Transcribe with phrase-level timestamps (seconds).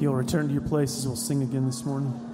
[0.00, 1.06] you'll return to your places.
[1.06, 2.27] We'll sing again this morning.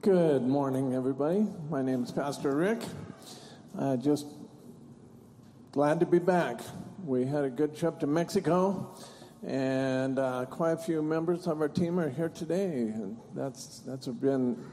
[0.00, 1.44] Good morning, everybody.
[1.68, 2.78] My name is Pastor Rick.
[3.76, 4.26] Uh, just
[5.72, 6.60] glad to be back.
[7.04, 8.94] We had a good trip to Mexico,
[9.44, 14.06] and uh, quite a few members of our team are here today, and that's that's
[14.06, 14.64] been.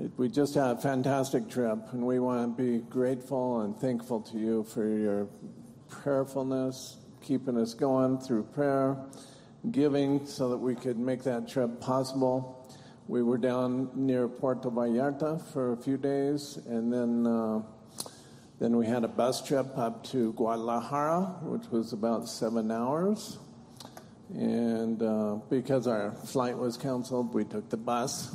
[0.00, 4.22] It, we just had a fantastic trip, and we want to be grateful and thankful
[4.22, 5.28] to you for your
[5.88, 8.96] prayerfulness, keeping us going through prayer,
[9.70, 12.55] giving so that we could make that trip possible.
[13.08, 17.62] We were down near Puerto Vallarta for a few days, and then uh,
[18.58, 23.38] then we had a bus trip up to Guadalajara, which was about seven hours.
[24.34, 28.34] And uh, because our flight was canceled, we took the bus.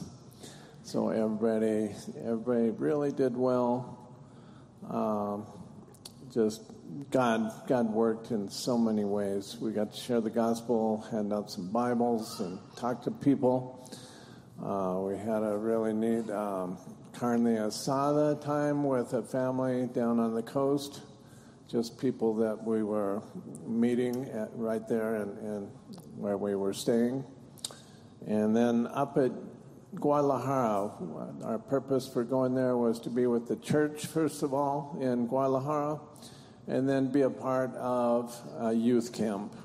[0.84, 1.94] So everybody
[2.24, 3.98] everybody really did well.
[4.90, 5.48] Um,
[6.34, 6.62] just
[7.10, 9.58] God God worked in so many ways.
[9.60, 13.78] We got to share the gospel, hand out some Bibles, and talk to people.
[14.64, 16.78] Uh, we had a really neat um,
[17.14, 21.02] carne asada time with a family down on the coast.
[21.68, 23.24] Just people that we were
[23.66, 25.68] meeting at, right there and, and
[26.16, 27.24] where we were staying.
[28.28, 29.32] And then up at
[29.96, 30.92] Guadalajara,
[31.44, 35.26] our purpose for going there was to be with the church, first of all, in
[35.26, 36.00] Guadalajara,
[36.68, 39.56] and then be a part of a youth camp.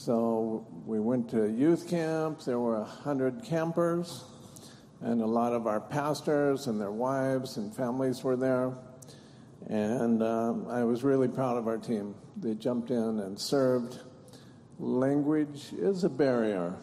[0.00, 2.40] So we went to youth camp.
[2.46, 4.24] There were a hundred campers,
[5.02, 8.72] and a lot of our pastors and their wives and families were there.
[9.66, 12.14] And um, I was really proud of our team.
[12.34, 13.98] They jumped in and served.
[14.78, 16.76] Language is a barrier,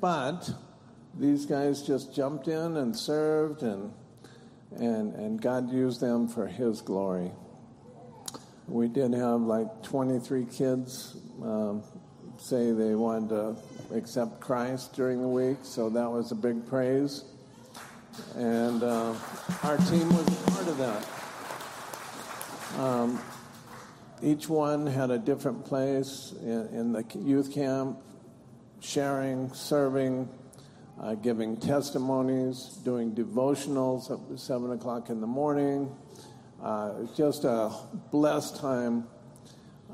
[0.00, 0.50] but
[1.16, 3.92] these guys just jumped in and served, and
[4.72, 7.30] and and God used them for His glory.
[8.66, 11.84] We did have like 23 kids um,
[12.46, 13.56] say they wanted to
[13.92, 17.24] accept Christ during the week, so that was a big praise.
[18.36, 19.14] And uh,
[19.64, 21.08] our team was part of that.
[22.78, 23.20] Um,
[24.22, 27.98] each one had a different place in, in the youth camp,
[28.78, 30.28] sharing, serving,
[31.00, 35.92] uh, giving testimonies, doing devotionals at 7 o'clock in the morning.
[36.62, 37.72] Uh, just a
[38.12, 39.08] blessed time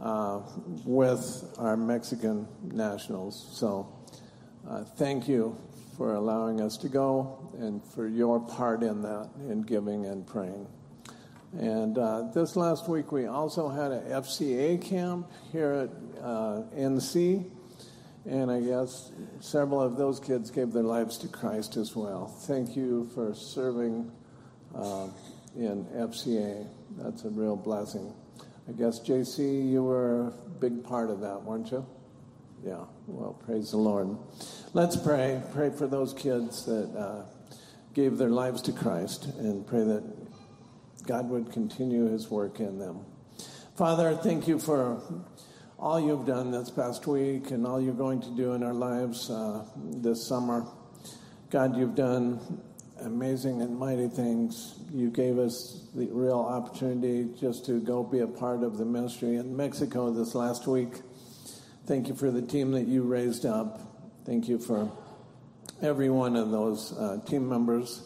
[0.02, 0.40] uh,
[0.84, 3.48] with our Mexican nationals.
[3.52, 3.88] So
[4.68, 5.56] uh, thank you
[5.96, 10.66] for allowing us to go and for your part in that, in giving and praying.
[11.58, 15.90] And uh, this last week, we also had an FCA camp here at
[16.22, 17.48] uh, NC.
[18.24, 22.26] And I guess several of those kids gave their lives to Christ as well.
[22.26, 24.10] Thank you for serving
[24.74, 25.08] uh,
[25.56, 26.66] in FCA.
[26.96, 28.14] That's a real blessing.
[28.68, 31.84] I guess, JC, you were a big part of that, weren't you?
[32.64, 34.16] Yeah, well, praise the Lord.
[34.72, 35.42] Let's pray.
[35.52, 37.24] Pray for those kids that uh,
[37.92, 40.04] gave their lives to Christ and pray that
[41.04, 43.04] God would continue his work in them.
[43.76, 45.02] Father, thank you for
[45.76, 49.28] all you've done this past week and all you're going to do in our lives
[49.28, 50.64] uh, this summer.
[51.50, 52.62] God, you've done
[53.02, 54.74] amazing and mighty things.
[54.92, 59.36] You gave us the real opportunity just to go be a part of the ministry
[59.36, 61.00] in Mexico this last week.
[61.86, 63.80] Thank you for the team that you raised up.
[64.24, 64.90] Thank you for
[65.82, 68.02] every one of those uh, team members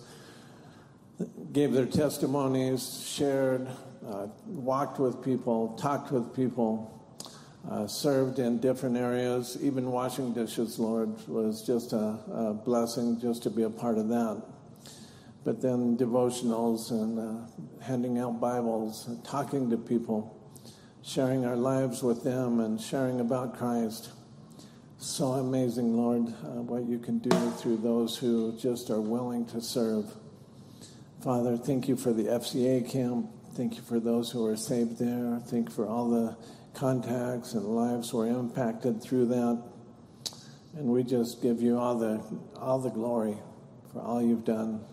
[1.52, 3.68] gave their testimonies, shared,
[4.06, 6.92] uh, walked with people, talked with people,
[7.70, 9.56] uh, served in different areas.
[9.60, 14.08] Even washing dishes, Lord, was just a, a, blessing just to be a part of
[14.08, 14.42] that.
[15.46, 20.36] But then devotionals and uh, handing out Bibles, talking to people,
[21.04, 24.10] sharing our lives with them, and sharing about Christ.
[24.98, 29.60] So amazing, Lord, uh, what you can do through those who just are willing to
[29.60, 30.06] serve.
[31.22, 33.30] Father, thank you for the FCA camp.
[33.54, 35.40] Thank you for those who are saved there.
[35.46, 36.36] Thank you for all the
[36.74, 39.62] contacts and lives were impacted through that.
[40.74, 42.20] And we just give you all the
[42.56, 43.38] all the glory
[43.92, 44.84] for all you've done.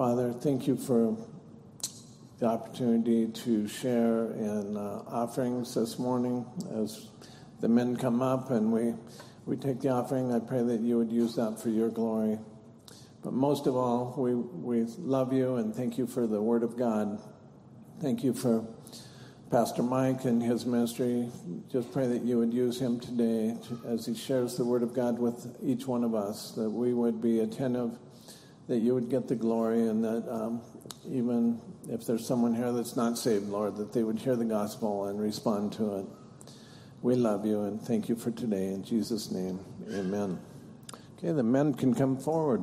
[0.00, 1.14] Father, thank you for
[2.38, 7.08] the opportunity to share in uh, offerings this morning as
[7.60, 8.94] the men come up and we
[9.44, 10.32] we take the offering.
[10.32, 12.38] I pray that you would use that for your glory.
[13.22, 16.78] But most of all, we, we love you and thank you for the Word of
[16.78, 17.20] God.
[18.00, 18.64] Thank you for
[19.50, 21.28] Pastor Mike and his ministry.
[21.70, 23.54] Just pray that you would use him today
[23.86, 27.20] as he shares the Word of God with each one of us, that we would
[27.20, 27.98] be attentive,
[28.70, 30.60] that you would get the glory, and that um,
[31.10, 35.06] even if there's someone here that's not saved, Lord, that they would hear the gospel
[35.06, 36.06] and respond to it.
[37.02, 38.66] We love you and thank you for today.
[38.68, 39.58] In Jesus' name,
[39.92, 40.38] amen.
[41.18, 42.62] Okay, the men can come forward.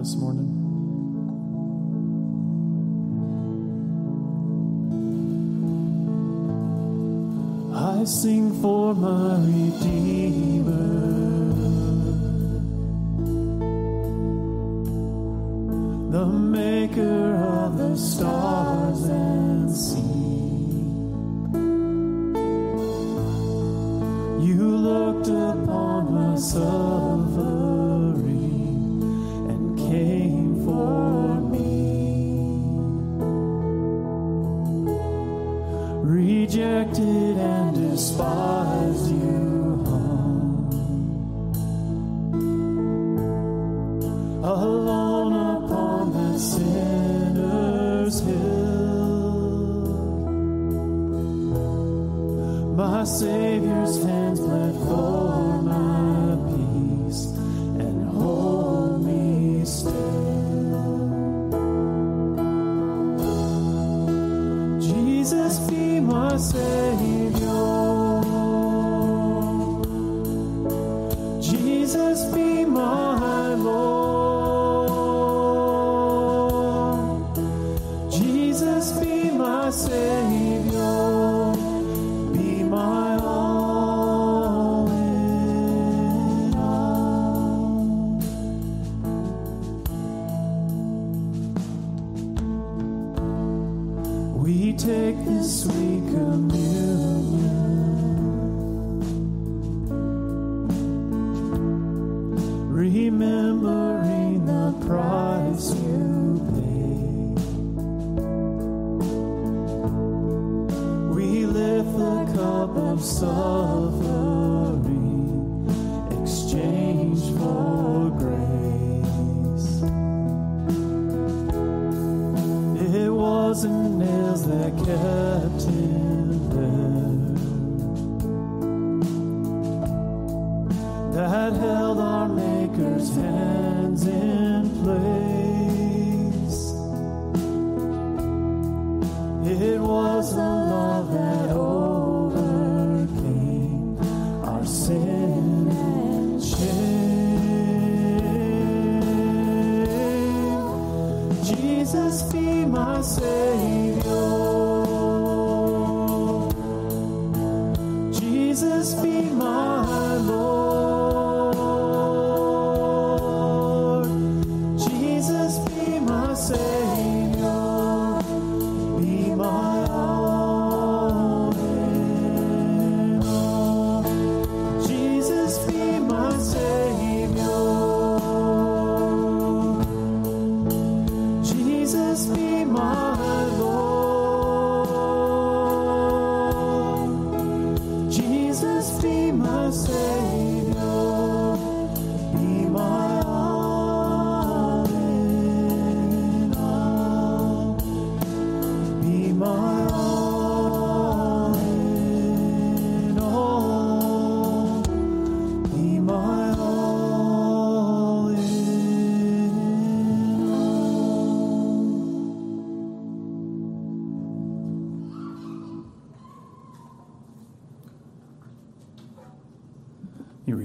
[0.00, 0.49] This morning?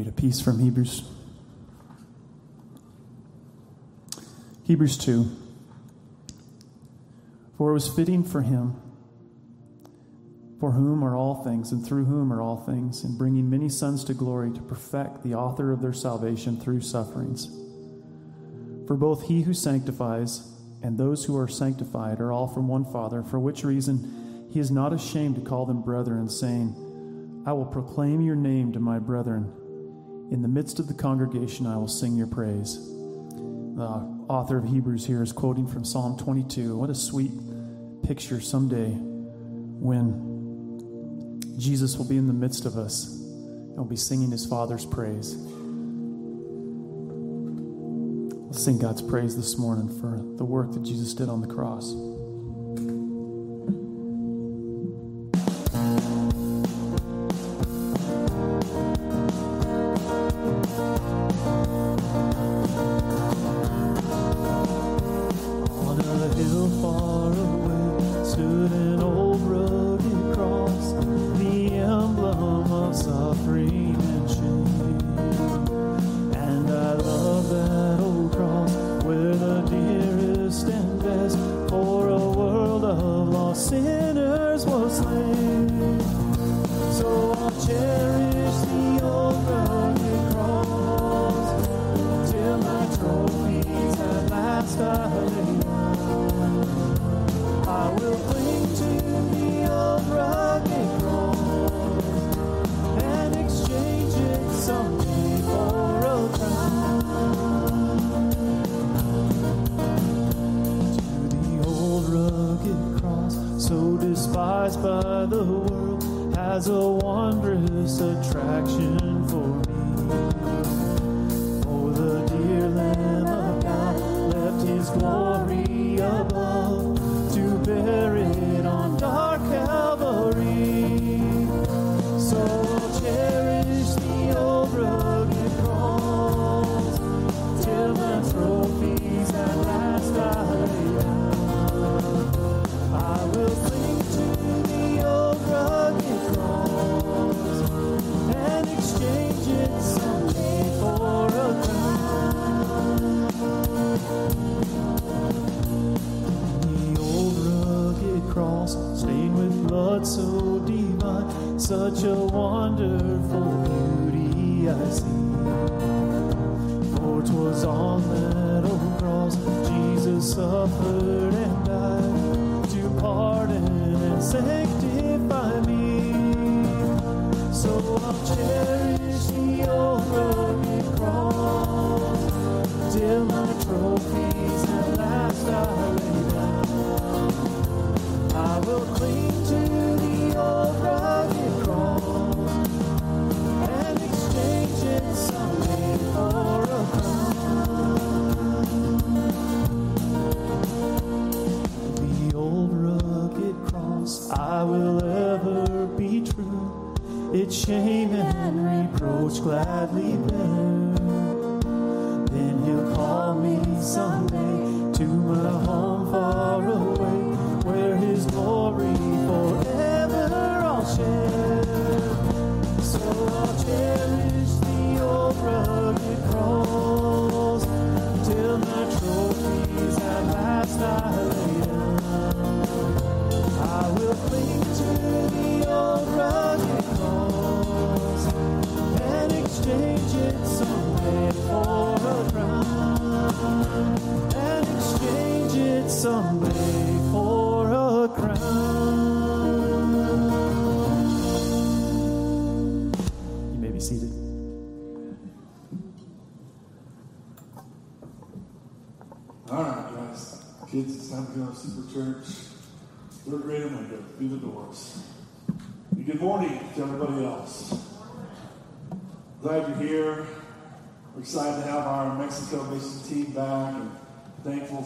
[0.06, 1.04] Read a piece from Hebrews.
[4.63, 5.26] Hebrews 2.
[7.58, 8.80] For it was fitting for him,
[10.60, 14.04] for whom are all things, and through whom are all things, in bringing many sons
[14.04, 17.48] to glory, to perfect the author of their salvation through sufferings.
[18.88, 20.52] For both he who sanctifies
[20.84, 24.70] and those who are sanctified are all from one Father, for which reason he is
[24.70, 29.52] not ashamed to call them brethren, saying, I will proclaim your name to my brethren.
[30.32, 32.78] In the midst of the congregation, I will sing your praise.
[33.76, 36.76] The author of Hebrews here is quoting from Psalm 22.
[36.76, 37.32] What a sweet
[38.04, 40.34] picture someday when
[41.60, 45.36] Jesus will be in the midst of us and will be singing his Father's praise.
[48.46, 51.94] Let's sing God's praise this morning for the work that Jesus did on the cross.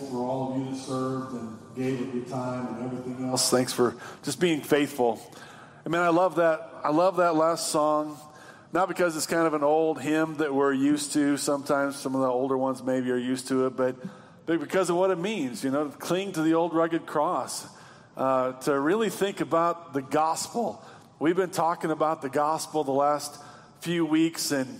[0.10, 3.50] For all of you that served and gave of your time and everything else.
[3.50, 5.22] Thanks for just being faithful.
[5.86, 6.70] I mean, I love that.
[6.84, 8.18] I love that last song.
[8.72, 11.38] Not because it's kind of an old hymn that we're used to.
[11.38, 13.96] Sometimes some of the older ones maybe are used to it, but,
[14.46, 17.68] but because of what it means, you know, to cling to the old rugged cross,
[18.16, 20.86] uh, to really think about the gospel.
[21.18, 23.42] We've been talking about the gospel the last
[23.80, 24.80] few weeks, and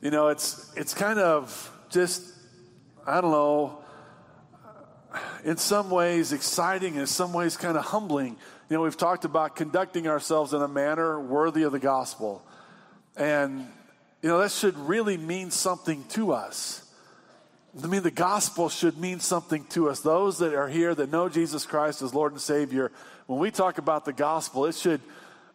[0.00, 2.24] you know, it's it's kind of just
[3.06, 3.84] I don't know.
[5.44, 8.36] In some ways, exciting, in some ways, kind of humbling.
[8.68, 12.44] You know, we've talked about conducting ourselves in a manner worthy of the gospel.
[13.16, 13.66] And,
[14.22, 16.84] you know, that should really mean something to us.
[17.82, 20.00] I mean, the gospel should mean something to us.
[20.00, 22.90] Those that are here that know Jesus Christ as Lord and Savior,
[23.26, 25.00] when we talk about the gospel, it should,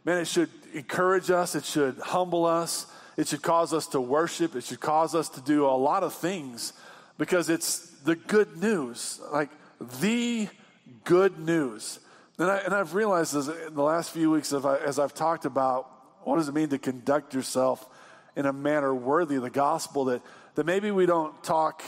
[0.05, 4.55] man, it should encourage us, it should humble us, it should cause us to worship,
[4.55, 6.73] it should cause us to do a lot of things
[7.17, 9.49] because it's the good news, like
[9.83, 10.47] the
[11.03, 11.99] good news.
[12.39, 15.45] And, I, and I've realized as, in the last few weeks I, as I've talked
[15.45, 15.89] about
[16.23, 17.87] what does it mean to conduct yourself
[18.35, 20.21] in a manner worthy of the gospel that,
[20.55, 21.83] that maybe we don't talk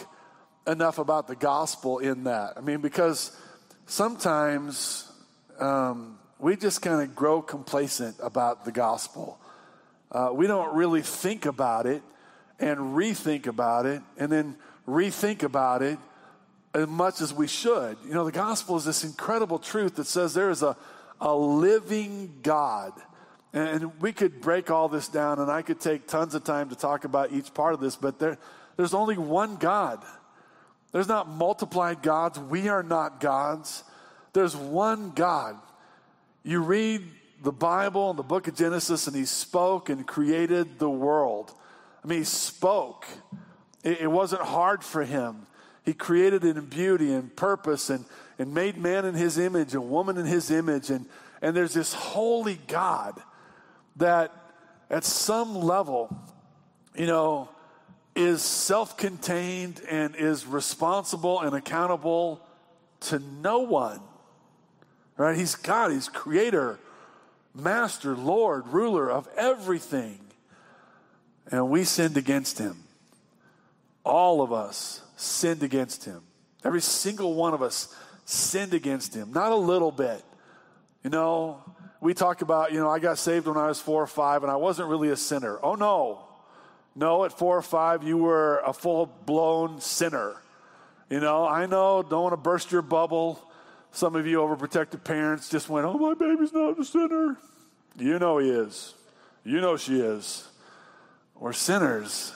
[0.67, 2.53] enough about the gospel in that.
[2.57, 3.35] I mean, because
[3.85, 5.11] sometimes
[5.59, 9.39] um, we just kind of grow complacent about the gospel.
[10.11, 12.03] Uh, we don't really think about it
[12.59, 14.55] and rethink about it and then
[14.87, 15.97] rethink about it
[16.75, 17.97] as much as we should.
[18.05, 20.75] You know, the gospel is this incredible truth that says there is a,
[21.21, 22.91] a living God.
[23.53, 26.75] And we could break all this down, and I could take tons of time to
[26.75, 28.37] talk about each part of this, but there,
[28.75, 30.03] there's only one God.
[30.91, 32.37] There's not multiplied gods.
[32.37, 33.85] We are not gods.
[34.33, 35.55] There's one God.
[36.43, 37.03] You read
[37.41, 41.53] the Bible and the book of Genesis, and He spoke and created the world.
[42.03, 43.05] I mean, He spoke.
[43.81, 45.47] It, it wasn't hard for Him.
[45.85, 48.05] He created it in beauty and purpose and,
[48.39, 50.89] and made man in His image and woman in His image.
[50.89, 51.05] And,
[51.41, 53.21] and there's this holy God
[53.97, 54.33] that
[54.89, 56.15] at some level,
[56.95, 57.49] you know,
[58.15, 62.41] is self contained and is responsible and accountable
[63.01, 63.99] to no one.
[65.17, 65.37] Right?
[65.37, 66.79] He's God, He's creator,
[67.53, 70.19] master, Lord, ruler of everything.
[71.51, 72.77] And we sinned against Him.
[74.03, 76.21] All of us sinned against Him.
[76.63, 79.31] Every single one of us sinned against Him.
[79.31, 80.23] Not a little bit.
[81.03, 81.61] You know,
[82.01, 84.51] we talk about, you know, I got saved when I was four or five and
[84.51, 85.59] I wasn't really a sinner.
[85.61, 86.25] Oh, no.
[86.95, 90.41] No, at four or five, you were a full blown sinner.
[91.09, 93.39] You know, I know, don't want to burst your bubble.
[93.91, 97.37] Some of you overprotective parents just went, oh, my baby's not a sinner.
[97.97, 98.93] You know he is.
[99.43, 100.47] You know she is.
[101.35, 102.33] We're sinners.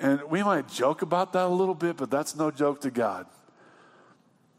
[0.00, 3.26] And we might joke about that a little bit, but that's no joke to God.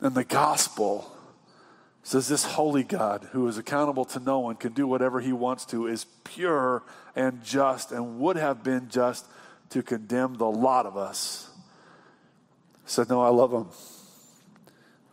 [0.01, 1.11] And the gospel
[2.03, 5.65] says this holy God, who is accountable to no one, can do whatever he wants
[5.65, 6.83] to, is pure
[7.15, 9.27] and just and would have been just
[9.69, 11.49] to condemn the lot of us.
[12.85, 13.69] Said, No, I love them.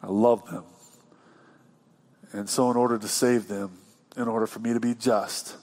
[0.02, 0.64] I love them.
[2.32, 3.78] And so, in order to save them,
[4.16, 5.56] in order for me to be just,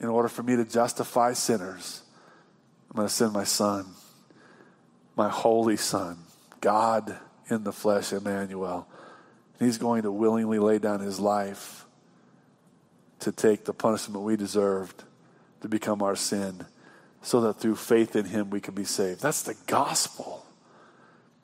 [0.00, 2.03] in order for me to justify sinners,
[2.94, 3.86] I'm going to send my son,
[5.16, 6.18] my holy son,
[6.60, 7.18] God
[7.50, 8.88] in the flesh, Emmanuel
[9.58, 11.86] He's going to willingly lay down his life
[13.20, 15.04] to take the punishment we deserved
[15.62, 16.66] to become our sin
[17.22, 19.20] so that through faith in him we can be saved.
[19.22, 20.44] That's the gospel.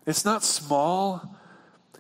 [0.07, 1.23] It's not small,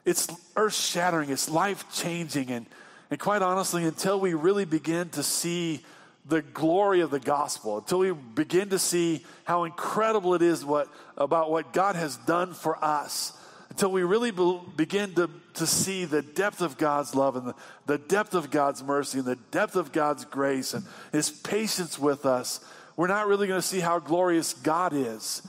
[0.04, 2.50] it's earth shattering, it's life changing.
[2.50, 2.66] And,
[3.10, 5.82] and quite honestly, until we really begin to see
[6.26, 10.88] the glory of the gospel, until we begin to see how incredible it is what,
[11.16, 13.32] about what God has done for us,
[13.70, 17.54] until we really be- begin to, to see the depth of God's love and the,
[17.86, 22.26] the depth of God's mercy and the depth of God's grace and His patience with
[22.26, 22.60] us,
[22.96, 25.42] we're not really going to see how glorious God is.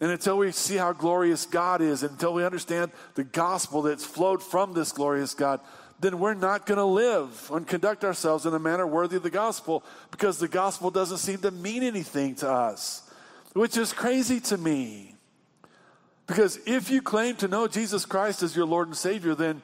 [0.00, 4.42] And until we see how glorious God is, until we understand the gospel that's flowed
[4.42, 5.60] from this glorious God,
[6.00, 9.30] then we're not going to live and conduct ourselves in a manner worthy of the
[9.30, 13.10] gospel because the gospel doesn't seem to mean anything to us,
[13.52, 15.14] which is crazy to me.
[16.26, 19.62] Because if you claim to know Jesus Christ as your Lord and Savior, then,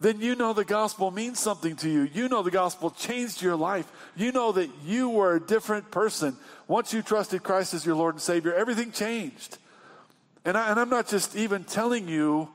[0.00, 2.08] then you know the gospel means something to you.
[2.12, 3.90] You know the gospel changed your life.
[4.16, 6.36] You know that you were a different person.
[6.68, 9.58] Once you trusted Christ as your Lord and Savior, everything changed.
[10.44, 12.48] And, I, I'm not just even telling you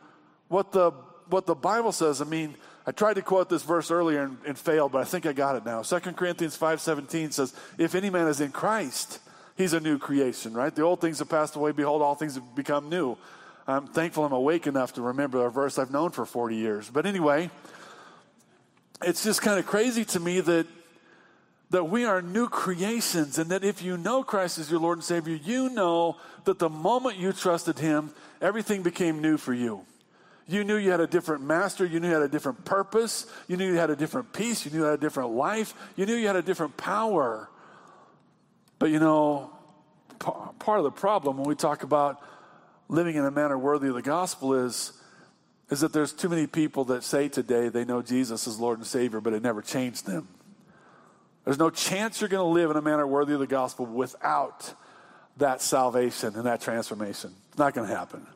[0.48, 0.92] what the,
[1.30, 2.22] what the Bible says.
[2.22, 2.56] I mean,
[2.86, 5.56] I tried to quote this verse earlier and, and failed, but I think I got
[5.56, 5.84] it now.
[5.84, 9.20] 2 Corinthians 5.17 says, if any man is in Christ,
[9.56, 10.74] he's a new creation, right?
[10.74, 11.72] The old things have passed away.
[11.72, 13.18] Behold, all things have become new.
[13.68, 16.90] I'm thankful I'm awake enough to remember a verse I've known for 40 years.
[16.90, 17.52] But anyway,
[19.04, 20.68] it's just kind of crazy to me that
[21.72, 25.06] that we are new creations and that if you know Christ as your Lord and
[25.06, 29.86] Savior, you know that the moment you trusted Him, everything became new for you.
[30.52, 31.86] You knew you had a different master.
[31.86, 33.26] You knew you had a different purpose.
[33.48, 34.66] You knew you had a different peace.
[34.66, 35.74] You knew you had a different life.
[35.96, 37.50] You knew you had a different power.
[38.78, 39.52] But you know,
[40.20, 42.22] part of the problem when we talk about
[42.90, 44.92] living in a manner worthy of the gospel is,
[45.70, 48.86] is that there's too many people that say today they know Jesus as Lord and
[48.86, 50.28] Savior, but it never changed them.
[51.46, 54.74] There's no chance you're going to live in a manner worthy of the gospel without
[55.38, 57.34] that salvation and that transformation.
[57.50, 58.28] It's not going to happen.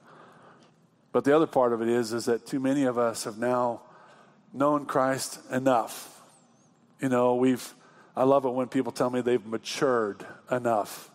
[1.16, 3.80] But the other part of it is, is that too many of us have now
[4.52, 6.22] known Christ enough.
[7.00, 7.74] You know, we've,
[8.18, 11.10] I love it when people tell me they've matured enough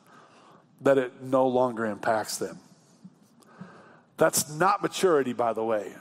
[0.80, 2.60] that it no longer impacts them.
[4.16, 5.92] That's not maturity, by the way.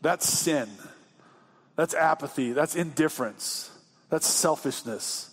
[0.00, 0.70] That's sin.
[1.74, 2.52] That's apathy.
[2.52, 3.70] That's indifference.
[4.08, 5.28] That's selfishness.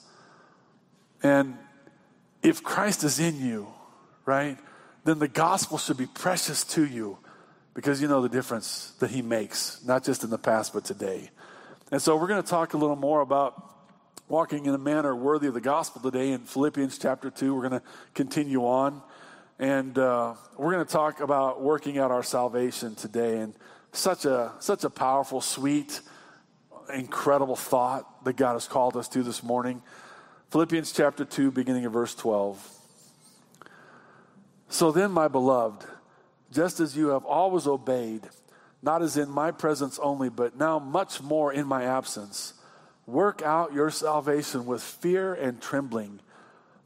[1.24, 1.58] And
[2.42, 3.68] if Christ is in you,
[4.26, 4.58] right,
[5.06, 7.20] then the gospel should be precious to you
[7.74, 11.30] because you know the difference that he makes, not just in the past, but today.
[11.92, 13.72] And so we're going to talk a little more about
[14.28, 17.54] walking in a manner worthy of the gospel today in Philippians chapter 2.
[17.54, 19.02] We're going to continue on.
[19.60, 23.40] And uh, we're going to talk about working out our salvation today.
[23.40, 23.54] And
[23.92, 26.02] such a, such a powerful, sweet,
[26.94, 29.82] incredible thought that God has called us to this morning.
[30.50, 32.70] Philippians chapter 2, beginning of verse 12.
[34.70, 35.86] So then, my beloved,
[36.54, 38.22] just as you have always obeyed,
[38.82, 42.54] not as in my presence only, but now much more in my absence,
[43.06, 46.20] work out your salvation with fear and trembling.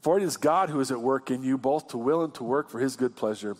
[0.00, 2.44] For it is God who is at work in you, both to will and to
[2.44, 3.56] work for his good pleasure.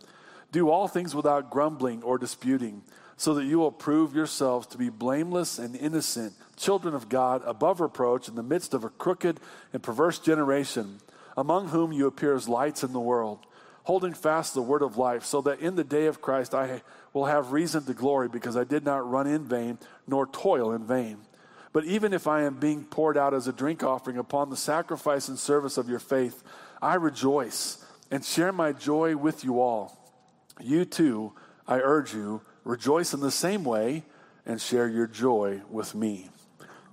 [0.53, 2.83] Do all things without grumbling or disputing
[3.17, 7.81] so that you will prove yourselves to be blameless and innocent, children of God, above
[7.81, 9.41] reproach, in the midst of a crooked
[9.73, 11.01] and perverse generation,
[11.37, 13.41] among whom you appear as lights in the world,
[13.89, 17.25] holding fast the word of life, so that in the day of Christ I will
[17.25, 21.17] have reason to glory, because I did not run in vain, nor toil in vain.
[21.73, 25.29] But even if I am being poured out as a drink offering upon the sacrifice
[25.29, 26.45] and service of your faith,
[26.81, 29.99] I rejoice and share my joy with you all.
[30.61, 31.33] You too,
[31.67, 34.05] I urge you, Rejoice in the same way
[34.45, 36.29] and share your joy with me.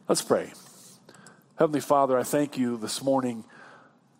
[0.07, 0.53] Let's pray.
[1.59, 3.43] Heavenly Father, I thank you this morning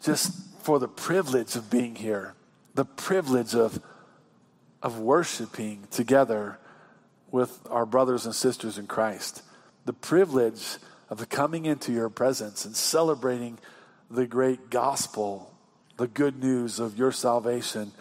[0.03, 0.33] just
[0.63, 2.33] for the privilege of being here,
[2.75, 3.81] the privilege of,
[4.81, 6.59] of worshiping together
[7.31, 9.41] with our brothers and sisters in Christ,
[9.85, 10.77] the privilege
[11.09, 13.57] of coming into your presence and celebrating
[14.09, 15.51] the great gospel,
[15.97, 17.91] the good news of your salvation,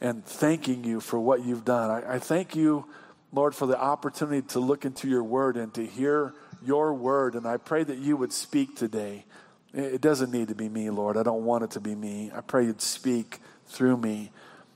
[0.00, 1.90] and thanking you for what you've done.
[1.90, 2.86] I, I thank you
[3.32, 7.34] Lord, for the opportunity to look into your word and to hear your word.
[7.34, 9.24] And I pray that you would speak today.
[9.72, 11.16] It doesn't need to be me, Lord.
[11.16, 12.32] I don't want it to be me.
[12.34, 13.38] I pray you'd speak
[13.70, 14.30] through me.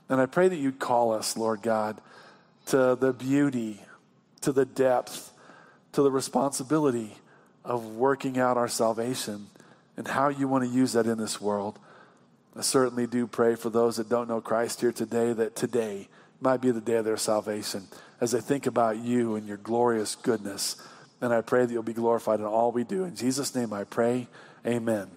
[0.09, 1.99] And I pray that you'd call us, Lord God,
[2.67, 3.81] to the beauty,
[4.41, 5.31] to the depth,
[5.93, 7.15] to the responsibility
[7.63, 9.47] of working out our salvation
[9.97, 11.79] and how you want to use that in this world.
[12.55, 16.07] I certainly do pray for those that don't know Christ here today that today
[16.39, 17.87] might be the day of their salvation
[18.21, 20.75] as they think about you and your glorious goodness.
[21.21, 23.03] And I pray that you'll be glorified in all we do.
[23.03, 24.27] In Jesus' name I pray.
[24.65, 25.07] Amen.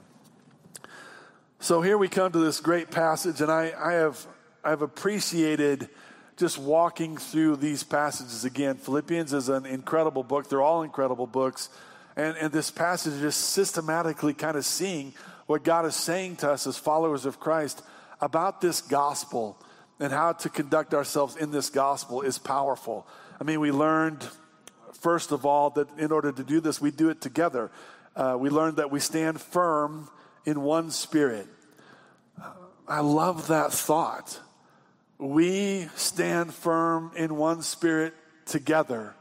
[1.61, 4.25] So here we come to this great passage, and I, I have
[4.63, 5.89] I've appreciated
[6.37, 8.77] just walking through these passages again.
[8.77, 10.49] Philippians is an incredible book.
[10.49, 11.69] They're all incredible books.
[12.15, 15.15] And, and this passage is just systematically kind of seeing
[15.47, 17.83] what God is saying to us as followers of Christ
[18.21, 19.61] about this gospel
[19.99, 23.05] and how to conduct ourselves in this gospel is powerful.
[23.41, 24.25] I mean, we learned,
[24.93, 27.73] first of all, that in order to do this, we do it together.
[28.15, 30.09] Uh, we learned that we stand firm
[30.45, 31.47] in one spirit.
[32.87, 34.41] I love that thought.
[35.19, 38.15] We stand firm in one spirit
[38.47, 39.15] together,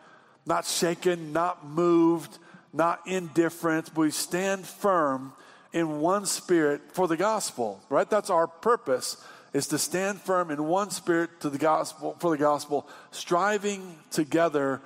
[0.45, 2.37] not shaken, not moved,
[2.71, 3.95] not indifferent.
[3.95, 5.33] We stand firm
[5.73, 8.09] in one spirit for the gospel, right?
[8.09, 9.17] That's our purpose
[9.53, 14.81] is to stand firm in one spirit to the gospel for the gospel, striving together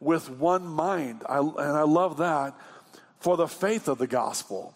[0.00, 1.22] with one mind.
[1.28, 2.54] I, and I love that
[3.20, 4.74] for the faith of the gospel.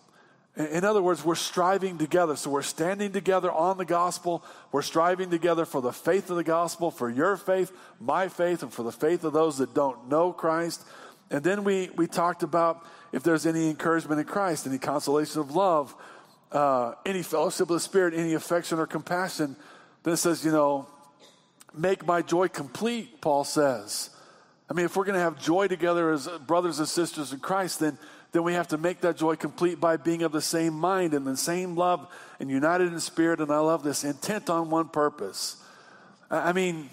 [0.57, 2.35] In other words, we're striving together.
[2.35, 4.43] So we're standing together on the gospel.
[4.73, 8.73] We're striving together for the faith of the gospel, for your faith, my faith, and
[8.73, 10.83] for the faith of those that don't know Christ.
[11.31, 15.55] And then we, we talked about if there's any encouragement in Christ, any consolation of
[15.55, 15.95] love,
[16.53, 19.57] uh, any fellowship of the Spirit, any affection or compassion.
[20.05, 20.89] Then it says, you know,
[21.75, 24.09] make my joy complete, Paul says.
[24.71, 27.81] I mean, if we're going to have joy together as brothers and sisters in Christ,
[27.81, 27.99] then
[28.37, 31.27] then we have to make that joy complete by being of the same mind and
[31.27, 32.07] the same love
[32.39, 33.41] and united in spirit.
[33.41, 35.57] And I love this intent on one purpose.
[36.31, 36.91] I mean,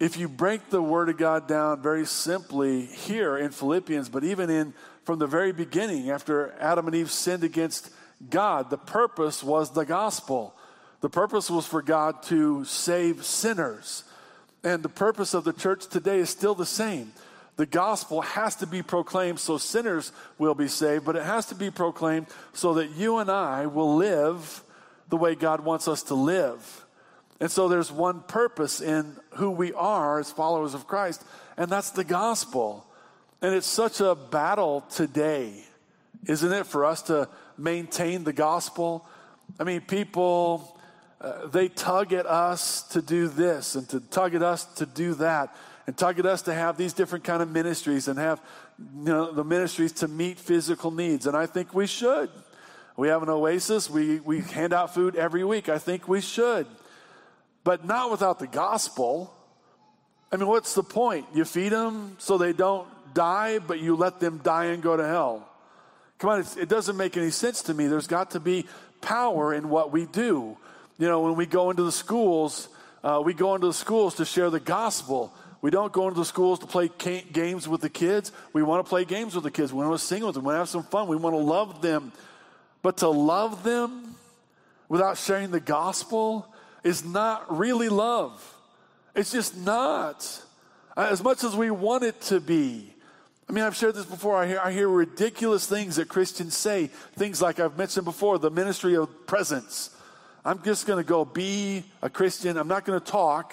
[0.00, 4.50] if you break the word of God down very simply here in Philippians, but even
[4.50, 4.74] in
[5.04, 7.90] from the very beginning, after Adam and Eve sinned against
[8.28, 10.56] God, the purpose was the gospel.
[11.02, 14.02] The purpose was for God to save sinners.
[14.64, 17.12] And the purpose of the church today is still the same
[17.60, 21.54] the gospel has to be proclaimed so sinners will be saved, but it has to
[21.54, 24.64] be proclaimed so that you and I will live
[25.10, 26.86] the way God wants us to live.
[27.38, 31.22] And so there's one purpose in who we are as followers of Christ,
[31.58, 32.86] and that's the gospel.
[33.42, 35.52] And it's such a battle today,
[36.24, 39.06] isn't it, for us to maintain the gospel?
[39.58, 40.80] I mean, people,
[41.20, 45.12] uh, they tug at us to do this and to tug at us to do
[45.16, 45.54] that
[45.86, 48.40] and target us to have these different kind of ministries and have
[48.78, 51.26] you know, the ministries to meet physical needs.
[51.26, 52.30] And I think we should.
[52.96, 53.88] We have an oasis.
[53.88, 55.68] We, we hand out food every week.
[55.68, 56.66] I think we should.
[57.64, 59.34] But not without the gospel.
[60.32, 61.26] I mean, what's the point?
[61.34, 65.06] You feed them so they don't die, but you let them die and go to
[65.06, 65.48] hell.
[66.18, 67.86] Come on, it doesn't make any sense to me.
[67.86, 68.66] There's got to be
[69.00, 70.56] power in what we do.
[70.98, 72.68] You know, when we go into the schools,
[73.02, 75.32] uh, we go into the schools to share the gospel.
[75.62, 78.32] We don't go into the schools to play games with the kids.
[78.52, 79.72] We want to play games with the kids.
[79.72, 80.44] We want to sing with them.
[80.44, 81.08] We want to have some fun.
[81.08, 82.12] We want to love them.
[82.82, 84.14] But to love them
[84.88, 86.46] without sharing the gospel
[86.82, 88.56] is not really love.
[89.14, 90.42] It's just not.
[90.96, 92.94] As much as we want it to be.
[93.48, 94.36] I mean, I've shared this before.
[94.36, 96.86] I hear, I hear ridiculous things that Christians say.
[97.16, 99.90] Things like I've mentioned before the ministry of presence.
[100.44, 102.56] I'm just going to go be a Christian.
[102.56, 103.52] I'm not going to talk.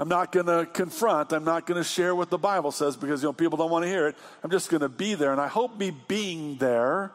[0.00, 1.30] I'm not going to confront.
[1.34, 3.84] I'm not going to share what the Bible says because you know people don't want
[3.84, 4.16] to hear it.
[4.42, 7.12] I'm just going to be there, and I hope me being there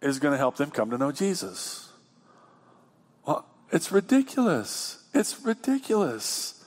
[0.00, 1.92] is going to help them come to know Jesus.
[3.26, 5.04] Well, it's ridiculous.
[5.12, 6.64] It's ridiculous.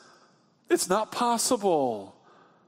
[0.70, 2.16] It's not possible.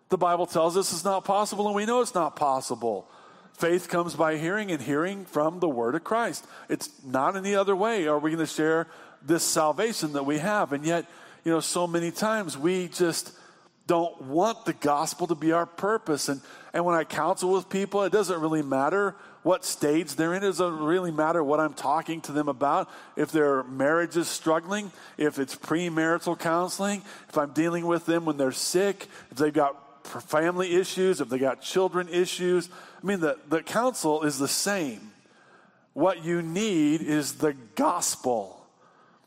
[0.09, 3.07] The Bible tells us it's not possible, and we know it's not possible.
[3.53, 6.47] Faith comes by hearing, and hearing from the Word of Christ.
[6.67, 8.87] It's not any other way are we going to share
[9.21, 11.05] this salvation that we have, and yet
[11.43, 13.31] you know, so many times we just
[13.87, 16.29] don't want the gospel to be our purpose.
[16.29, 16.41] And,
[16.73, 20.43] and when I counsel with people, it doesn't really matter what stage they're in.
[20.43, 22.89] It doesn't really matter what I'm talking to them about.
[23.15, 28.37] If their marriage is struggling, if it's premarital counseling, if I'm dealing with them when
[28.37, 32.69] they're sick, if they've got family issues, if they got children issues.
[33.01, 35.11] I mean, the, the counsel is the same.
[35.93, 38.58] What you need is the gospel.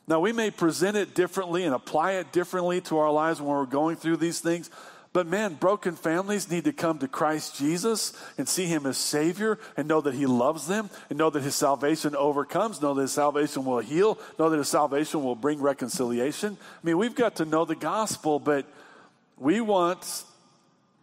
[0.09, 3.67] Now, we may present it differently and apply it differently to our lives when we're
[3.67, 4.69] going through these things.
[5.13, 9.59] But man, broken families need to come to Christ Jesus and see Him as Savior
[9.77, 13.13] and know that He loves them and know that His salvation overcomes, know that His
[13.13, 16.57] salvation will heal, know that His salvation will bring reconciliation.
[16.61, 18.67] I mean, we've got to know the gospel, but
[19.37, 20.25] we want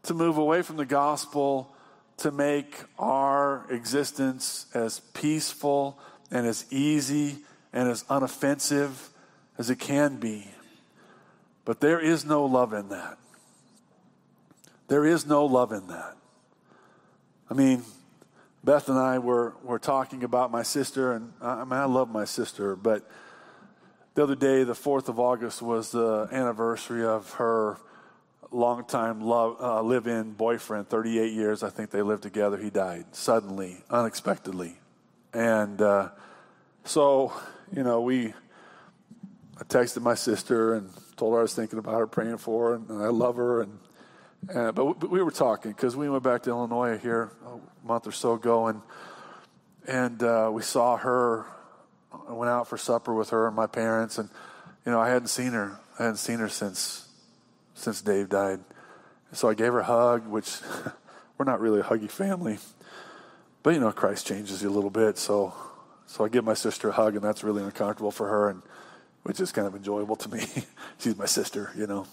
[0.04, 1.72] to move away from the gospel
[2.18, 6.00] to make our existence as peaceful
[6.32, 7.38] and as easy
[7.74, 9.10] and as unoffensive
[9.58, 10.48] as it can be.
[11.66, 13.18] But there is no love in that.
[14.88, 16.16] There is no love in that.
[17.50, 17.84] I mean,
[18.64, 22.10] Beth and I were, were talking about my sister, and I, I mean, I love
[22.10, 23.08] my sister, but
[24.16, 27.78] the other day, the 4th of August, was the anniversary of her
[28.52, 31.64] longtime love, uh, live in boyfriend, 38 years.
[31.64, 32.58] I think they lived together.
[32.58, 34.80] He died suddenly, unexpectedly.
[35.34, 36.10] And uh,
[36.84, 37.32] so
[37.76, 38.34] you know, we,
[39.58, 42.76] I texted my sister and told her I was thinking about her, praying for her,
[42.76, 43.62] and, I love her.
[43.62, 43.80] And,
[44.50, 47.88] and but, we, but we were talking because we went back to Illinois here a
[47.88, 48.82] month or so ago, and
[49.88, 51.46] and uh, we saw her.
[52.28, 54.30] I went out for supper with her and my parents, and
[54.86, 55.80] you know I hadn't seen her.
[55.98, 57.08] I hadn't seen her since
[57.76, 58.62] since Dave died.
[59.34, 60.58] So I gave her a hug, which
[61.38, 62.58] we're not really a huggy family,
[63.62, 65.18] but you know Christ changes you a little bit.
[65.18, 65.54] So
[66.10, 68.64] so I give my sister a hug, and that's really uncomfortable for her, and
[69.22, 70.44] which is kind of enjoyable to me.
[70.98, 72.08] She's my sister, you know.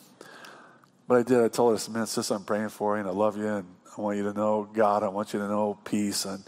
[1.08, 1.42] But I did.
[1.42, 3.66] I told her, man, sis, I'm praying for you, and I love you, and
[3.96, 5.02] I want you to know God.
[5.02, 6.44] I want you to know peace, and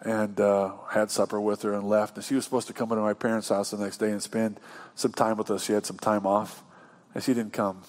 [0.00, 2.16] and uh, had supper with her and left.
[2.16, 4.58] And she was supposed to come into my parents' house the next day and spend
[4.94, 5.64] some time with us.
[5.64, 6.64] She had some time off,
[7.12, 7.82] and she didn't come.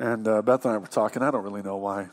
[0.00, 1.22] And uh, Beth and I were talking.
[1.22, 2.08] I don't really know why.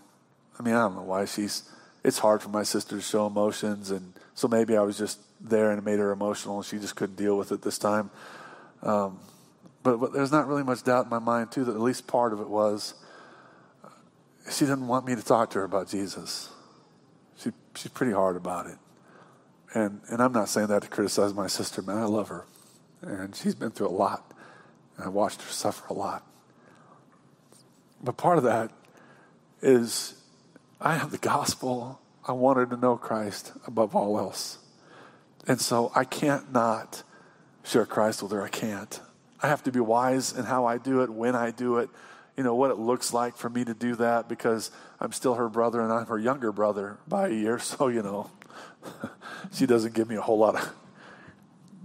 [0.60, 1.64] I mean, I don't know why she's.
[2.04, 5.72] It's hard for my sister to show emotions, and so maybe I was just there
[5.72, 8.12] and it made her emotional, and she just couldn't deal with it this time.
[8.84, 9.20] Um,
[9.82, 12.34] but, but there's not really much doubt in my mind too that at least part
[12.34, 12.94] of it was
[13.84, 13.90] uh,
[14.52, 16.50] she didn't want me to talk to her about Jesus.
[17.38, 18.78] She, she's pretty hard about it.
[19.74, 21.98] And, and I'm not saying that to criticize my sister, man.
[21.98, 22.46] I love her.
[23.02, 24.36] And she's been through a lot.
[24.98, 26.24] And I watched her suffer a lot.
[28.04, 28.72] But part of that
[29.64, 30.14] is
[30.80, 32.00] I have the gospel.
[32.28, 34.58] I wanted to know Christ above all else.
[35.48, 37.04] And so I can't not
[37.64, 38.44] share Christ with her.
[38.44, 39.00] I can't.
[39.42, 41.90] I have to be wise in how I do it, when I do it,
[42.36, 45.48] you know, what it looks like for me to do that because I'm still her
[45.48, 47.60] brother and I'm her younger brother by a year.
[47.68, 48.30] So, you know,
[49.54, 50.74] she doesn't give me a whole lot of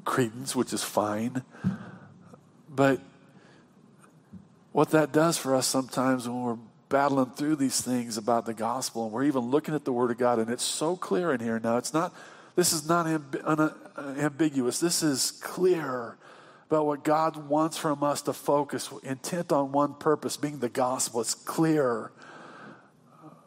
[0.05, 1.43] credence, which is fine.
[2.69, 3.01] But
[4.73, 6.59] what that does for us sometimes when we're
[6.93, 10.19] battling through these things about the gospel and we're even looking at the word of
[10.19, 11.79] God and it's so clear in here now.
[11.79, 12.13] It's not,
[12.55, 13.61] this is not amb- un-
[13.97, 14.79] uh, ambiguous.
[14.79, 16.19] This is clear
[16.69, 21.23] about what God wants from us to focus, intent on one purpose, being the gospel.
[21.23, 22.13] It's clear.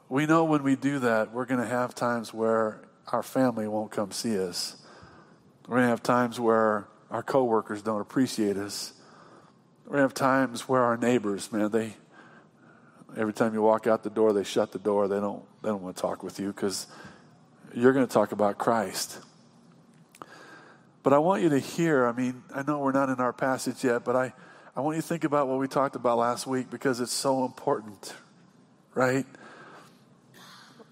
[0.10, 2.82] We know when we do that, we're going to have times where
[3.12, 4.76] our family won't come see us.
[5.68, 8.94] We're going to have times where our coworkers don't appreciate us.
[9.86, 11.94] We're going to have times where our neighbors, man, they
[13.18, 15.08] every time you walk out the door, they shut the door.
[15.08, 16.88] They don't they don't want to talk with you because
[17.74, 19.20] you're going to talk about Christ.
[21.04, 23.84] But I want you to hear, I mean, I know we're not in our passage
[23.84, 24.34] yet, but I,
[24.76, 27.46] I want you to think about what we talked about last week because it's so
[27.46, 28.16] important,
[28.96, 29.26] right?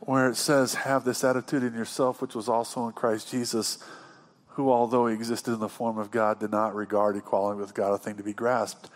[0.01, 3.79] Where it says, have this attitude in yourself, which was also in Christ Jesus,
[4.49, 7.93] who, although he existed in the form of God, did not regard equality with God
[7.93, 8.91] a thing to be grasped.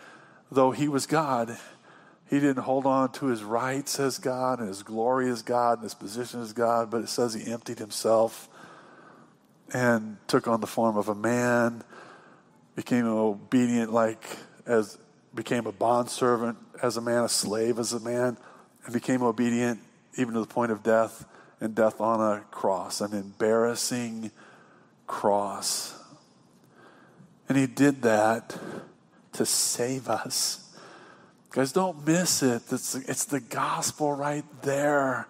[0.52, 1.58] Though he was God,
[2.28, 5.84] he didn't hold on to his rights as God and his glory as God and
[5.84, 8.48] his position as God, but it says he emptied himself
[9.72, 11.82] and took on the form of a man,
[12.76, 14.24] became obedient like
[14.66, 14.98] as
[15.34, 18.36] became a bondservant as a man, a slave as a man,
[18.84, 19.80] and became obedient
[20.16, 21.24] even to the point of death
[21.60, 24.30] and death on a cross, an embarrassing
[25.06, 25.94] cross.
[27.48, 28.58] And he did that
[29.32, 30.67] to save us.
[31.50, 32.62] Guys, don't miss it.
[32.70, 35.26] It's, it's the gospel right there.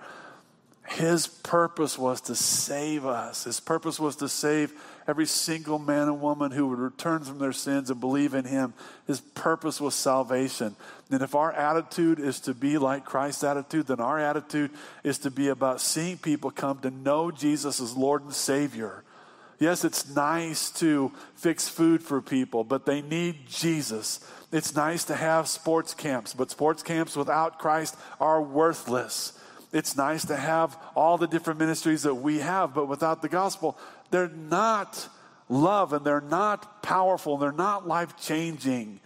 [0.89, 3.45] His purpose was to save us.
[3.45, 4.73] His purpose was to save
[5.07, 8.73] every single man and woman who would return from their sins and believe in Him.
[9.07, 10.75] His purpose was salvation.
[11.11, 14.71] And if our attitude is to be like Christ's attitude, then our attitude
[15.05, 19.05] is to be about seeing people come to know Jesus as Lord and Savior.
[19.59, 24.21] Yes, it's nice to fix food for people, but they need Jesus.
[24.51, 29.39] It's nice to have sports camps, but sports camps without Christ are worthless.
[29.73, 33.79] It's nice to have all the different ministries that we have, but without the gospel,
[34.11, 35.09] they're not
[35.51, 39.01] love and they're not powerful and they're not life changing.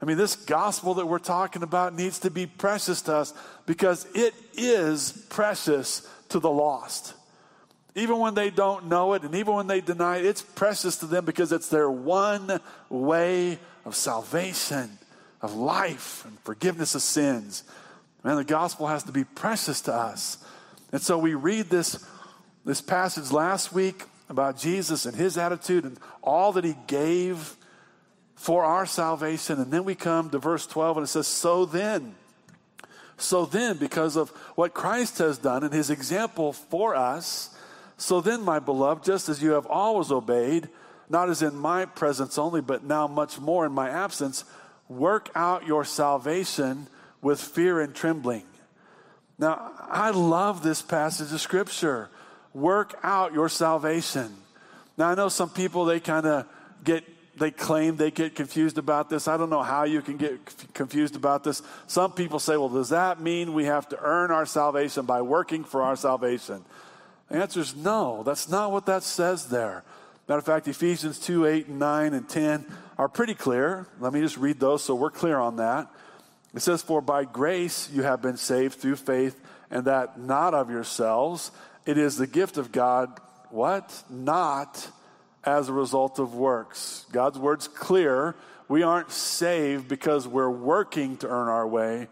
[0.00, 3.34] I mean, this gospel that we're talking about needs to be precious to us
[3.66, 7.14] because it is precious to the lost.
[7.94, 11.06] Even when they don't know it and even when they deny it, it's precious to
[11.06, 14.98] them because it's their one way of salvation,
[15.40, 17.62] of life, and forgiveness of sins.
[18.24, 20.38] Man, the gospel has to be precious to us.
[20.90, 22.04] And so we read this,
[22.64, 27.56] this passage last week about Jesus and his attitude and all that he gave
[28.34, 29.60] for our salvation.
[29.60, 32.16] And then we come to verse 12 and it says, So then,
[33.16, 37.54] so then, because of what Christ has done and his example for us,
[37.96, 40.68] so then, my beloved, just as you have always obeyed,
[41.08, 44.44] not as in my presence only, but now much more in my absence,
[44.88, 46.88] work out your salvation
[47.22, 48.44] with fear and trembling.
[49.38, 52.08] Now, I love this passage of scripture.
[52.52, 54.34] Work out your salvation.
[54.96, 56.46] Now, I know some people, they kind of
[56.84, 57.04] get
[57.36, 59.26] they claim they get confused about this.
[59.26, 60.38] I don't know how you can get
[60.72, 61.62] confused about this.
[61.86, 65.64] Some people say, well, does that mean we have to earn our salvation by working
[65.64, 66.64] for our salvation?
[67.28, 68.22] The answer is no.
[68.22, 69.84] That's not what that says there.
[70.28, 72.66] Matter of fact, Ephesians 2 8 and 9 and 10
[72.98, 73.86] are pretty clear.
[74.00, 75.90] Let me just read those so we're clear on that.
[76.54, 79.38] It says, For by grace you have been saved through faith,
[79.70, 81.50] and that not of yourselves.
[81.84, 83.20] It is the gift of God.
[83.50, 84.02] What?
[84.08, 84.88] Not
[85.42, 87.04] as a result of works.
[87.12, 88.34] God's word's clear.
[88.68, 92.08] We aren't saved because we're working to earn our way.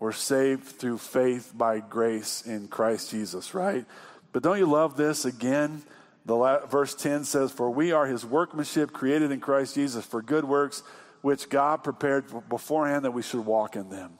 [0.00, 3.86] We're saved through faith by grace in Christ Jesus, right?
[4.32, 5.82] But don't you love this again?
[6.24, 10.22] The la- verse 10 says, For we are his workmanship created in Christ Jesus for
[10.22, 10.82] good works,
[11.20, 14.12] which God prepared beforehand that we should walk in them.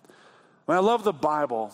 [0.68, 1.72] I love the Bible.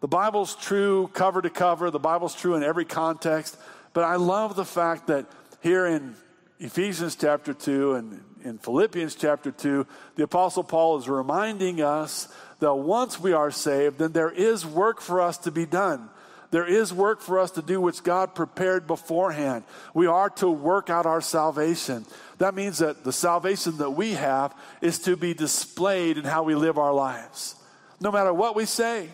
[0.00, 3.56] The Bible's true cover to cover, the Bible's true in every context.
[3.94, 5.26] But I love the fact that
[5.62, 6.14] here in
[6.58, 12.28] Ephesians chapter 2 and in Philippians chapter 2, the Apostle Paul is reminding us
[12.60, 16.10] that once we are saved, then there is work for us to be done.
[16.54, 19.64] There is work for us to do which God prepared beforehand.
[19.92, 22.06] We are to work out our salvation.
[22.38, 26.54] That means that the salvation that we have is to be displayed in how we
[26.54, 27.56] live our lives,
[27.98, 29.08] no matter what we say.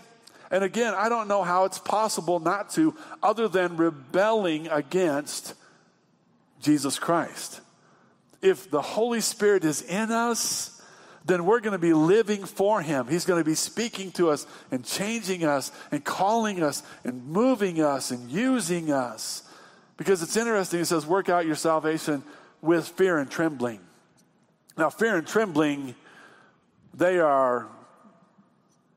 [0.51, 5.55] And again, I don't know how it's possible not to, other than rebelling against
[6.61, 7.63] Jesus Christ.
[8.43, 10.80] If the Holy Spirit is in us,
[11.25, 13.07] then we're going to be living for Him.
[13.07, 17.83] He's going to be speaking to us and changing us and calling us and moving
[17.83, 19.43] us and using us.
[19.97, 22.23] Because it's interesting, it says, work out your salvation
[22.63, 23.81] with fear and trembling.
[24.79, 25.95] Now, fear and trembling,
[26.95, 27.69] they are,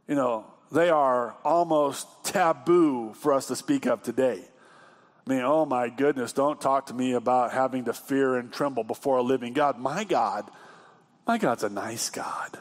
[0.08, 4.44] you know, they are almost taboo for us to speak of today.
[5.26, 8.84] I mean, oh my goodness, don't talk to me about having to fear and tremble
[8.84, 9.78] before a living God.
[9.78, 10.50] My God,
[11.28, 12.58] my God's a nice God.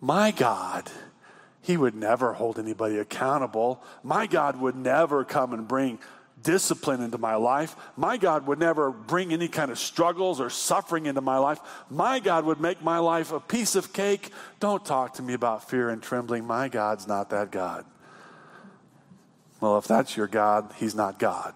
[0.00, 0.90] My God,
[1.60, 3.82] He would never hold anybody accountable.
[4.02, 5.98] My God would never come and bring
[6.42, 7.76] discipline into my life.
[7.96, 11.60] My God would never bring any kind of struggles or suffering into my life.
[11.88, 14.30] My God would make my life a piece of cake.
[14.60, 16.44] Don't talk to me about fear and trembling.
[16.44, 17.84] My God's not that God.
[19.60, 21.54] Well, if that's your God, He's not God.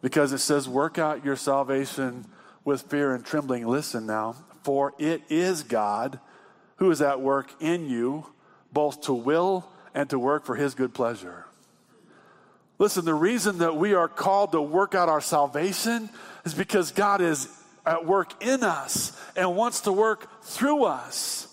[0.00, 2.26] Because it says, work out your salvation
[2.66, 3.66] with fear and trembling.
[3.66, 6.20] Listen now, for it is God
[6.76, 8.26] who is at work in you,
[8.72, 11.46] both to will and to work for His good pleasure.
[12.78, 16.10] Listen, the reason that we are called to work out our salvation
[16.44, 17.48] is because God is
[17.86, 21.45] at work in us and wants to work through us.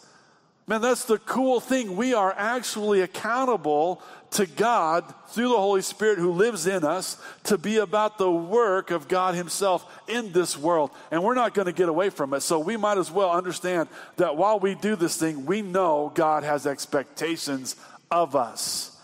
[0.65, 1.97] Man, that's the cool thing.
[1.97, 4.01] We are actually accountable
[4.31, 8.89] to God through the Holy Spirit who lives in us to be about the work
[8.89, 10.91] of God Himself in this world.
[11.11, 12.41] And we're not going to get away from it.
[12.41, 16.43] So we might as well understand that while we do this thing, we know God
[16.43, 17.75] has expectations
[18.09, 18.97] of us.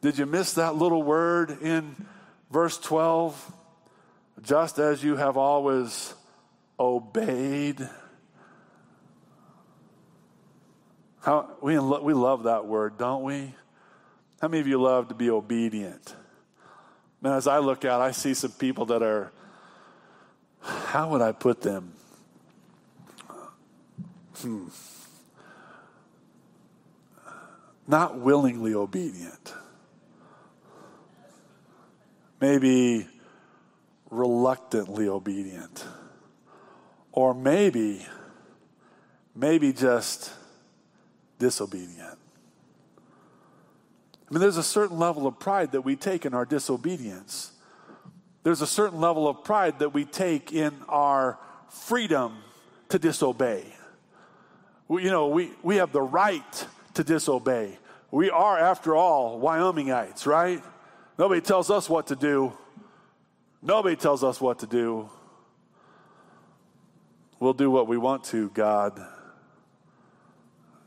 [0.00, 1.96] Did you miss that little word in
[2.50, 3.52] verse 12?
[4.42, 6.14] Just as you have always
[6.78, 7.88] obeyed.
[11.22, 13.54] How, we, we love that word, don't we?
[14.40, 16.14] How many of you love to be obedient?
[17.20, 19.32] Man, as I look out, I see some people that are,
[20.60, 21.92] how would I put them?
[24.38, 24.66] Hmm.
[27.86, 29.54] Not willingly obedient
[32.42, 33.06] maybe
[34.10, 35.86] reluctantly obedient,
[37.12, 38.04] or maybe,
[39.32, 40.32] maybe just
[41.42, 42.18] disobedient.
[44.28, 47.50] I mean, there's a certain level of pride that we take in our disobedience.
[48.44, 51.38] There's a certain level of pride that we take in our
[51.68, 52.38] freedom
[52.90, 53.64] to disobey.
[54.86, 57.76] We, you know, we, we have the right to disobey.
[58.12, 60.62] We are, after all, Wyomingites, right?
[61.18, 62.52] Nobody tells us what to do.
[63.62, 65.10] Nobody tells us what to do.
[67.40, 69.00] We'll do what we want to, God.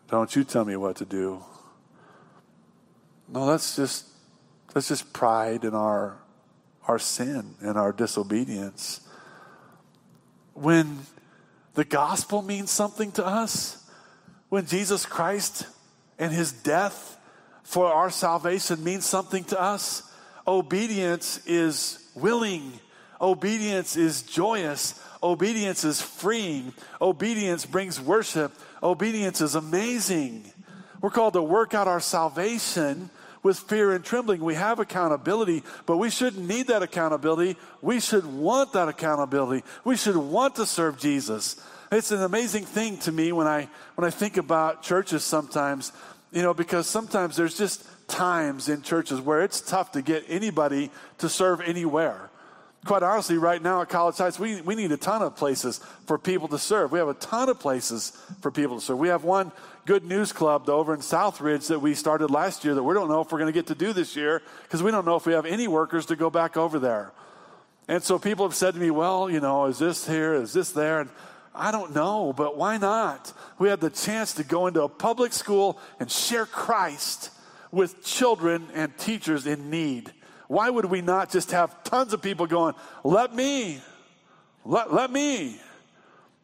[0.10, 1.44] Don't you tell me what to do.
[3.28, 4.06] No, that's just
[4.74, 6.18] that's just pride in our
[6.88, 9.02] our sin and our disobedience.
[10.54, 11.00] When
[11.74, 13.84] the gospel means something to us,
[14.50, 15.68] when Jesus Christ
[16.20, 17.18] and his death
[17.64, 20.04] for our salvation means something to us,
[20.48, 22.80] Obedience is willing.
[23.20, 25.00] Obedience is joyous.
[25.24, 26.74] Obedience is freeing.
[27.02, 28.54] Obedience brings worship.
[28.86, 30.46] Obedience is amazing.
[31.02, 33.10] We're called to work out our salvation
[33.42, 34.42] with fear and trembling.
[34.42, 37.58] We have accountability, but we shouldn't need that accountability.
[37.82, 39.64] We should want that accountability.
[39.84, 41.60] We should want to serve Jesus.
[41.92, 45.92] It's an amazing thing to me when I when I think about churches sometimes,
[46.32, 50.92] you know, because sometimes there's just times in churches where it's tough to get anybody
[51.18, 52.30] to serve anywhere.
[52.86, 56.20] Quite honestly, right now at College Heights, we, we need a ton of places for
[56.20, 56.92] people to serve.
[56.92, 58.12] We have a ton of places
[58.42, 59.00] for people to serve.
[59.00, 59.52] We have one
[59.88, 63.22] good news club over in Southridge that we started last year that we don't know
[63.22, 65.34] if we're going to get to do this year because we don't know if we
[65.34, 67.12] have any workers to go back over there.
[67.88, 70.36] And so people have said to me, well, you know, is this here?
[70.36, 71.02] Is this there?
[71.02, 71.10] And
[71.56, 73.34] I don't know, but why not?
[73.58, 77.32] We had the chance to go into a public school and share Christ
[77.72, 80.12] with children and teachers in need.
[80.48, 83.82] Why would we not just have tons of people going, let me,
[84.64, 85.60] let, let me?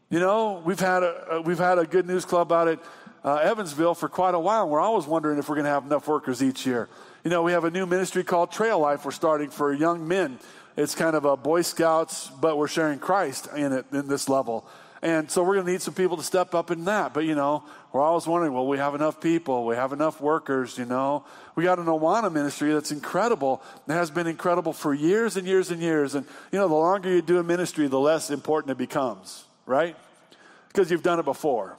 [0.10, 2.80] You know, we've had a, we've had a good news club out at
[3.24, 4.68] uh, Evansville for quite a while.
[4.68, 6.90] We're always wondering if we're going to have enough workers each year.
[7.24, 10.40] You know, we have a new ministry called Trail Life we're starting for young men.
[10.76, 14.66] It's kind of a Boy Scouts, but we're sharing Christ in it in this level.
[15.02, 17.14] And so we're going to need some people to step up in that.
[17.14, 19.66] But, you know, we're always wondering, well, we have enough people.
[19.66, 21.26] We have enough workers, you know.
[21.56, 23.62] We got an Awana ministry that's incredible.
[23.88, 26.16] It has been incredible for years and years and years.
[26.16, 29.98] And, you know, the longer you do a ministry, the less important it becomes, right?
[30.70, 31.76] Because you've done it before.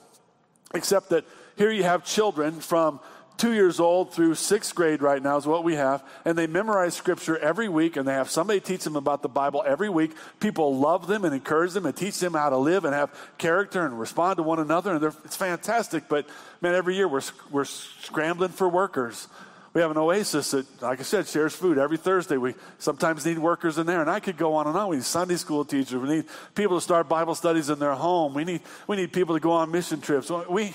[0.75, 1.25] Except that
[1.57, 3.01] here you have children from
[3.43, 6.05] two years old through sixth grade right now is what we have.
[6.25, 9.65] And they memorize scripture every week and they have somebody teach them about the Bible
[9.67, 10.13] every week.
[10.39, 13.85] People love them and encourage them and teach them how to live and have character
[13.85, 14.95] and respond to one another.
[14.95, 16.09] And it's fantastic.
[16.09, 16.29] But
[16.61, 19.27] man, every year we're, we're scrambling for workers.
[19.75, 22.37] We have an oasis that, like I said, shares food every Thursday.
[22.37, 24.89] We sometimes need workers in there, and I could go on and on.
[24.89, 25.95] We need Sunday school teachers.
[26.01, 26.25] We need
[26.55, 28.35] people to start Bible studies in their home.
[28.35, 30.31] We need we need people to go on mission trips.
[30.31, 30.75] We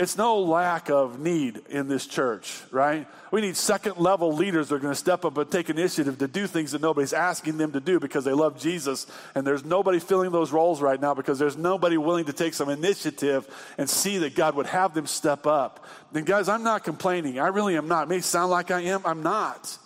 [0.00, 3.06] it's no lack of need in this church, right?
[3.30, 6.26] We need second level leaders that are going to step up and take initiative to
[6.26, 9.06] do things that nobody's asking them to do because they love Jesus.
[9.34, 12.70] And there's nobody filling those roles right now because there's nobody willing to take some
[12.70, 13.46] initiative
[13.76, 15.84] and see that God would have them step up.
[16.14, 17.38] And guys, I'm not complaining.
[17.38, 18.04] I really am not.
[18.04, 19.02] It may sound like I am.
[19.04, 19.76] I'm not.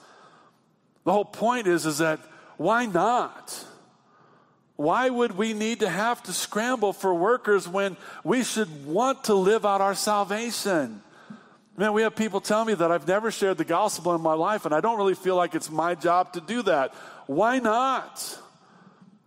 [1.02, 2.20] The whole point is, is that
[2.56, 3.66] why not?
[4.76, 9.34] Why would we need to have to scramble for workers when we should want to
[9.34, 11.02] live out our salvation?
[11.76, 14.64] Man, we have people tell me that I've never shared the gospel in my life,
[14.64, 16.94] and I don't really feel like it's my job to do that.
[17.26, 18.38] Why not?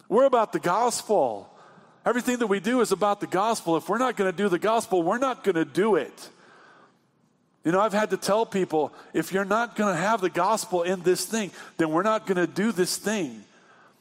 [0.09, 1.49] We're about the gospel.
[2.05, 3.75] Everything that we do is about the gospel.
[3.75, 6.29] If we're not going to do the gospel, we're not going to do it.
[7.65, 10.83] You know, I've had to tell people if you're not going to have the gospel
[10.83, 13.43] in this thing, then we're not going to do this thing.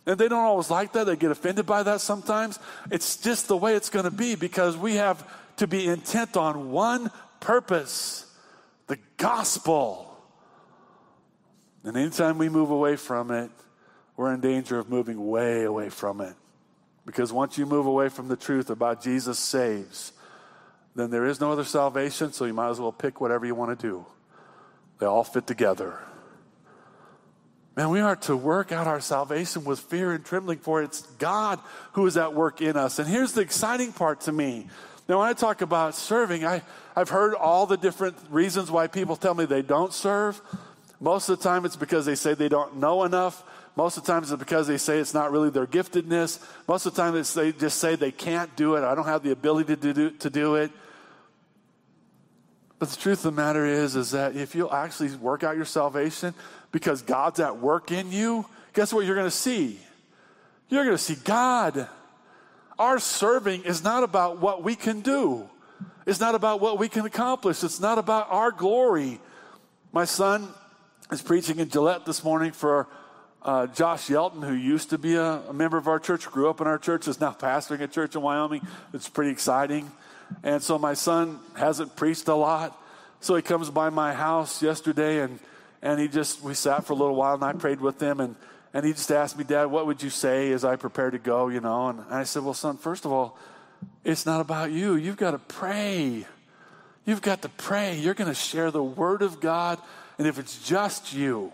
[0.06, 1.04] And they don't always like that.
[1.04, 2.58] They get offended by that sometimes.
[2.90, 6.70] It's just the way it's going to be because we have to be intent on
[6.70, 8.22] one purpose
[8.86, 10.16] the gospel.
[11.82, 13.50] And anytime we move away from it,
[14.16, 16.34] we're in danger of moving way away from it.
[17.04, 20.12] Because once you move away from the truth about Jesus saves,
[20.94, 23.78] then there is no other salvation, so you might as well pick whatever you want
[23.78, 24.06] to do.
[24.98, 25.98] They all fit together.
[27.76, 31.60] Man, we are to work out our salvation with fear and trembling, for it's God
[31.92, 32.98] who is at work in us.
[32.98, 34.66] And here's the exciting part to me.
[35.08, 36.62] Now, when I talk about serving, I,
[36.96, 40.40] I've heard all the different reasons why people tell me they don't serve.
[41.00, 43.44] Most of the time, it's because they say they don't know enough.
[43.76, 46.42] Most of the time, it's because they say it's not really their giftedness.
[46.66, 48.84] Most of the time, it's they just say they can't do it.
[48.84, 50.70] I don't have the ability to do, to do it.
[52.78, 55.64] But the truth of the matter is, is that if you'll actually work out your
[55.64, 56.34] salvation,
[56.72, 59.78] because God's at work in you, guess what you're going to see?
[60.68, 61.88] You're going to see God.
[62.78, 65.48] Our serving is not about what we can do.
[66.04, 67.64] It's not about what we can accomplish.
[67.64, 69.20] It's not about our glory.
[69.92, 70.48] My son
[71.10, 72.86] is preaching in Gillette this morning for
[73.42, 76.60] uh, Josh Yelton, who used to be a, a, member of our church, grew up
[76.60, 78.66] in our church, is now pastoring a church in Wyoming.
[78.92, 79.90] It's pretty exciting.
[80.42, 82.76] And so my son hasn't preached a lot.
[83.20, 85.38] So he comes by my house yesterday and
[85.82, 88.20] and he just, we sat for a little while and I prayed with him.
[88.20, 88.36] And,
[88.72, 91.48] and he just asked me, Dad, what would you say as I prepare to go,
[91.48, 91.88] you know?
[91.88, 93.38] And I said, Well, son, first of all,
[94.04, 94.96] it's not about you.
[94.96, 96.26] You've got to pray.
[97.04, 97.98] You've got to pray.
[97.98, 99.78] You're going to share the word of God.
[100.18, 101.52] And if it's just you,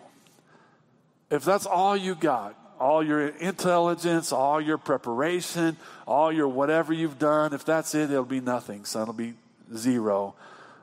[1.30, 7.18] if that's all you got, all your intelligence, all your preparation, all your whatever you've
[7.18, 9.02] done, if that's it, it'll be nothing, son.
[9.02, 9.34] It'll be
[9.74, 10.34] zero.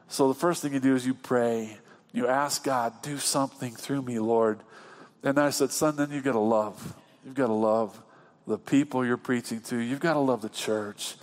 [0.08, 1.78] So the first thing you do is you pray.
[2.12, 4.60] You ask God, do something through me, Lord.
[5.24, 6.96] And I said, son, then you've got to love.
[7.26, 8.02] You've got to love
[8.48, 9.78] the people you're preaching to.
[9.78, 11.16] You've got to love the church.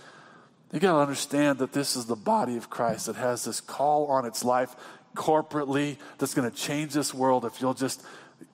[0.71, 4.07] You've got to understand that this is the body of Christ that has this call
[4.07, 4.75] on its life
[5.15, 8.03] corporately that's going to change this world if you'll just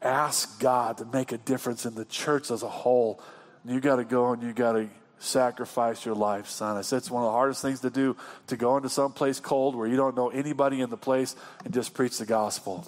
[0.01, 3.21] ask God to make a difference in the church as a whole.
[3.65, 4.89] You got to go and you got to
[5.23, 6.77] sacrifice your life, son.
[6.77, 8.15] I said it's one of the hardest things to do
[8.47, 11.73] to go into some place cold where you don't know anybody in the place and
[11.73, 12.85] just preach the gospel.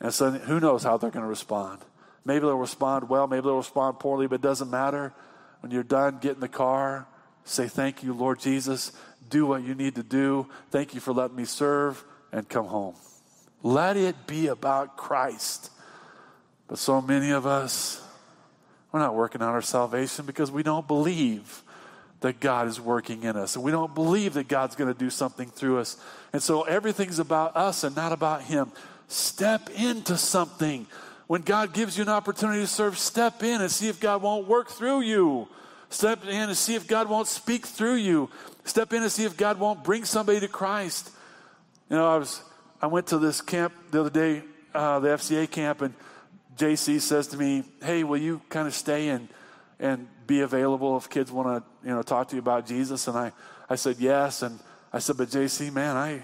[0.00, 1.80] And so who knows how they're going to respond.
[2.24, 5.12] Maybe they'll respond well, maybe they'll respond poorly, but it doesn't matter.
[5.60, 7.06] When you're done, get in the car,
[7.44, 8.92] say, Thank you, Lord Jesus.
[9.28, 10.48] Do what you need to do.
[10.70, 12.02] Thank you for letting me serve,
[12.32, 12.94] and come home.
[13.62, 15.70] Let it be about Christ.
[16.66, 18.02] But so many of us,
[18.92, 21.62] we're not working on our salvation because we don't believe
[22.20, 23.56] that God is working in us.
[23.56, 25.96] And we don't believe that God's going to do something through us.
[26.32, 28.72] And so everything's about us and not about Him.
[29.08, 30.86] Step into something.
[31.26, 34.46] When God gives you an opportunity to serve, step in and see if God won't
[34.46, 35.48] work through you.
[35.88, 38.30] Step in and see if God won't speak through you.
[38.64, 41.10] Step in and see if God won't bring somebody to Christ.
[41.88, 42.42] You know, I was
[42.82, 44.42] I went to this camp the other day,
[44.74, 45.92] uh, the FCA camp, and
[46.60, 49.28] JC says to me, "Hey, will you kind of stay and
[49.78, 53.16] and be available if kids want to you know talk to you about Jesus?" And
[53.16, 53.32] I
[53.68, 54.60] I said yes, and
[54.92, 56.22] I said, "But JC, man, I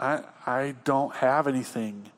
[0.00, 2.10] I I don't have anything.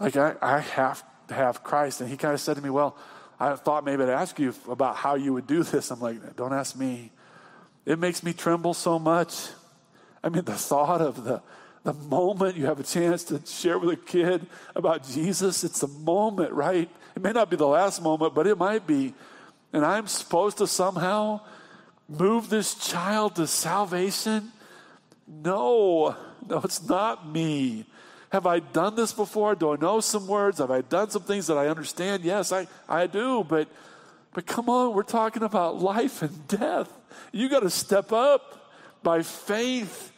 [0.00, 2.96] Like I I have to have Christ." And he kind of said to me, "Well."
[3.40, 5.92] I thought maybe I'd ask you about how you would do this.
[5.92, 7.12] I'm like, don't ask me.
[7.86, 9.50] It makes me tremble so much.
[10.24, 11.40] I mean, the thought of the,
[11.88, 14.44] the moment you have a chance to share with a kid
[14.76, 16.90] about Jesus, it's a moment, right?
[17.16, 19.14] It may not be the last moment, but it might be.
[19.72, 21.40] And I'm supposed to somehow
[22.06, 24.52] move this child to salvation?
[25.26, 26.14] No,
[26.46, 27.86] no, it's not me.
[28.32, 29.54] Have I done this before?
[29.54, 30.58] Do I know some words?
[30.58, 32.22] Have I done some things that I understand?
[32.22, 33.66] Yes, I, I do, but
[34.34, 36.92] but come on, we're talking about life and death.
[37.32, 40.12] You got to step up by faith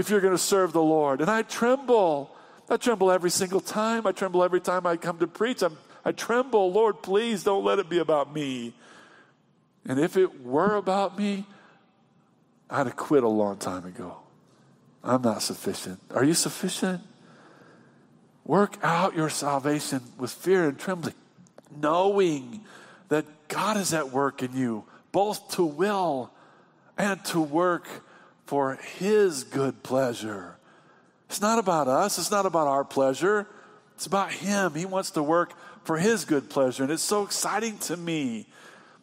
[0.00, 1.20] if you're going to serve the Lord.
[1.20, 2.34] And I tremble.
[2.68, 4.06] I tremble every single time.
[4.06, 5.62] I tremble every time I come to preach.
[5.62, 6.72] I'm, I tremble.
[6.72, 8.72] Lord, please don't let it be about me.
[9.86, 11.46] And if it were about me,
[12.68, 14.16] I'd have quit a long time ago.
[15.02, 16.00] I'm not sufficient.
[16.14, 17.02] Are you sufficient?
[18.44, 21.14] Work out your salvation with fear and trembling,
[21.80, 22.60] knowing
[23.08, 26.30] that God is at work in you, both to will
[26.96, 27.88] and to work
[28.50, 30.56] for His good pleasure.
[31.28, 33.46] It's not about us, it's not about our pleasure,
[33.94, 34.74] it's about Him.
[34.74, 35.52] He wants to work
[35.84, 36.82] for His good pleasure.
[36.82, 38.48] And it's so exciting to me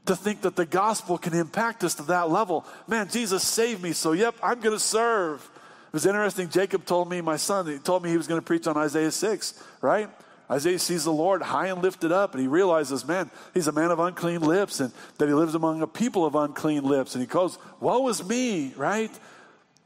[0.05, 2.65] to think that the gospel can impact us to that level.
[2.89, 5.49] Man, Jesus saved me, so yep, I'm going to serve.
[5.87, 6.49] It was interesting.
[6.49, 9.11] Jacob told me, my son, he told me he was going to preach on Isaiah
[9.11, 10.09] 6, right?
[10.51, 13.91] Isaiah sees the Lord high and lifted up, and he realizes, man, he's a man
[13.91, 17.15] of unclean lips, and that he lives among a people of unclean lips.
[17.15, 19.11] And he goes, Woe is me, right?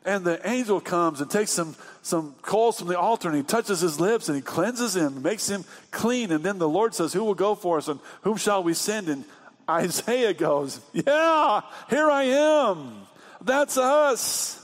[0.03, 3.81] And the angel comes and takes some, some coals from the altar and he touches
[3.81, 6.31] his lips and he cleanses him, makes him clean.
[6.31, 9.09] And then the Lord says, Who will go for us and whom shall we send?
[9.09, 9.25] And
[9.69, 12.93] Isaiah goes, Yeah, here I am.
[13.41, 14.57] That's us.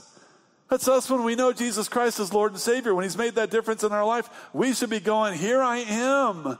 [0.68, 2.94] That's us when we know Jesus Christ is Lord and Savior.
[2.94, 6.58] When He's made that difference in our life, we should be going, Here I am.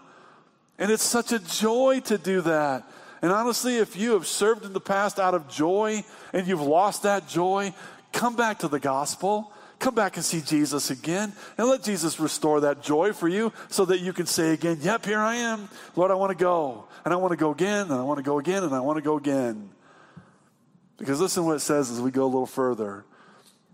[0.79, 2.89] And it's such a joy to do that.
[3.21, 7.03] And honestly, if you have served in the past out of joy and you've lost
[7.03, 7.75] that joy,
[8.13, 9.53] come back to the gospel.
[9.79, 13.85] Come back and see Jesus again and let Jesus restore that joy for you so
[13.85, 15.69] that you can say again, Yep, here I am.
[15.95, 16.87] Lord, I want to go.
[17.05, 18.97] And I want to go again, and I want to go again, and I want
[18.97, 19.71] to go again.
[20.97, 23.05] Because listen what it says as we go a little further.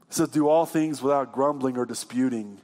[0.08, 2.60] It says, Do all things without grumbling or disputing,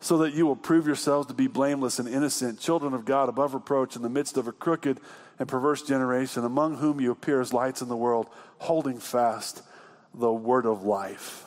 [0.00, 3.52] so that you will prove yourselves to be blameless and innocent, children of God above
[3.52, 4.98] reproach in the midst of a crooked
[5.38, 8.28] and perverse generation, among whom you appear as lights in the world,
[8.58, 9.62] holding fast
[10.14, 11.44] the word of life.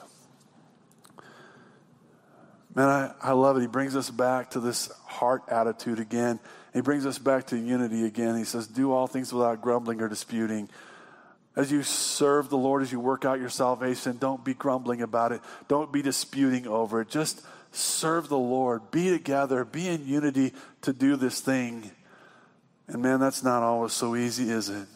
[2.74, 3.62] Man, I, I love it.
[3.62, 6.40] He brings us back to this heart attitude again.
[6.74, 8.36] He brings us back to unity again.
[8.36, 10.70] He says, Do all things without grumbling or disputing.
[11.56, 15.32] As you serve the Lord, as you work out your salvation, don't be grumbling about
[15.32, 15.40] it.
[15.70, 17.08] Don't be disputing over it.
[17.08, 17.42] Just
[17.72, 18.92] serve the Lord.
[18.92, 19.64] Be together.
[19.64, 20.52] Be in unity
[20.82, 21.92] to do this thing.
[22.88, 24.88] And man, that's not always so easy, is it?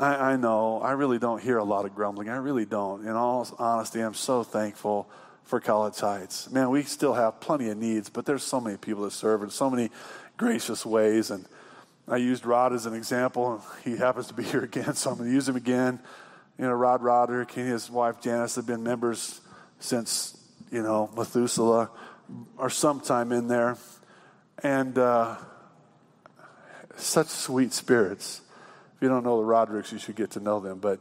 [0.00, 0.80] I, I, know.
[0.80, 2.30] I really don't hear a lot of grumbling.
[2.30, 3.02] I really don't.
[3.06, 5.10] In all honesty, I'm so thankful
[5.44, 6.50] for College Heights.
[6.50, 9.50] Man, we still have plenty of needs, but there's so many people that serve in
[9.50, 9.90] so many
[10.38, 11.30] gracious ways.
[11.30, 11.44] And
[12.08, 13.62] I used Rod as an example.
[13.84, 16.00] He happens to be here again, so I'm going to use him again.
[16.56, 19.42] You know, Rod Roderick and his wife Janice have been members
[19.80, 20.34] since,
[20.72, 21.90] you know, Methuselah
[22.56, 23.76] or sometime in there.
[24.62, 25.36] And uh,
[26.96, 28.40] such sweet spirits.
[29.00, 30.78] If you don't know the Rodericks, you should get to know them.
[30.78, 31.00] But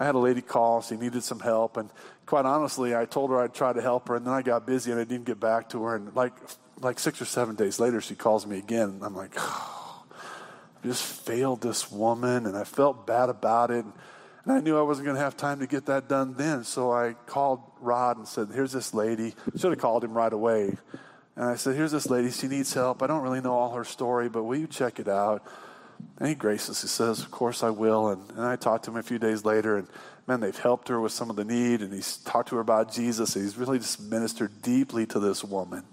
[0.00, 0.80] I had a lady call.
[0.80, 1.76] She needed some help.
[1.76, 1.90] And
[2.24, 4.14] quite honestly, I told her I'd try to help her.
[4.14, 5.96] And then I got busy and I didn't get back to her.
[5.96, 6.32] And like,
[6.80, 8.88] like six or seven days later, she calls me again.
[8.88, 10.04] And I'm like, oh,
[10.84, 12.46] I just failed this woman.
[12.46, 13.84] And I felt bad about it.
[14.44, 16.64] And I knew I wasn't going to have time to get that done then.
[16.64, 19.34] So I called Rod and said, Here's this lady.
[19.54, 20.78] Should have called him right away.
[21.36, 22.30] And I said, Here's this lady.
[22.30, 23.02] She needs help.
[23.02, 25.46] I don't really know all her story, but will you check it out?
[26.18, 28.08] And he graciously says, Of course I will.
[28.08, 29.88] And, and I talked to him a few days later, and
[30.26, 32.92] man, they've helped her with some of the need, and he's talked to her about
[32.92, 33.34] Jesus.
[33.36, 35.84] And he's really just ministered deeply to this woman.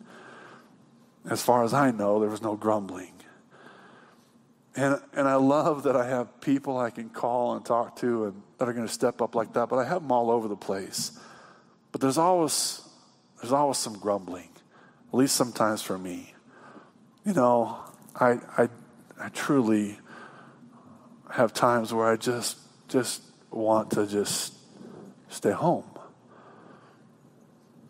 [1.30, 3.14] As far as I know, there was no grumbling.
[4.76, 8.42] And, and I love that I have people I can call and talk to and
[8.58, 10.56] that are going to step up like that, but I have them all over the
[10.56, 11.20] place.
[11.92, 12.82] But there's always,
[13.42, 14.50] there's always some grumbling,
[15.10, 16.34] at least sometimes for me.
[17.26, 17.80] You know,
[18.16, 18.70] I, I,
[19.22, 20.00] I truly
[21.30, 22.58] have times where I just,
[22.88, 24.54] just want to just
[25.30, 25.86] stay home.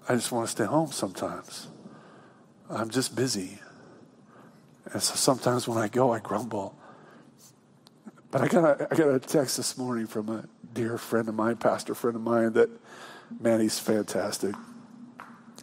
[0.10, 1.68] I just want to stay home sometimes.
[2.70, 3.60] I'm just busy.
[4.92, 6.76] And so sometimes when I go, I grumble.
[8.30, 11.36] But I got a, I got a text this morning from a dear friend of
[11.36, 12.70] mine, pastor friend of mine, that,
[13.40, 14.56] man, he's fantastic.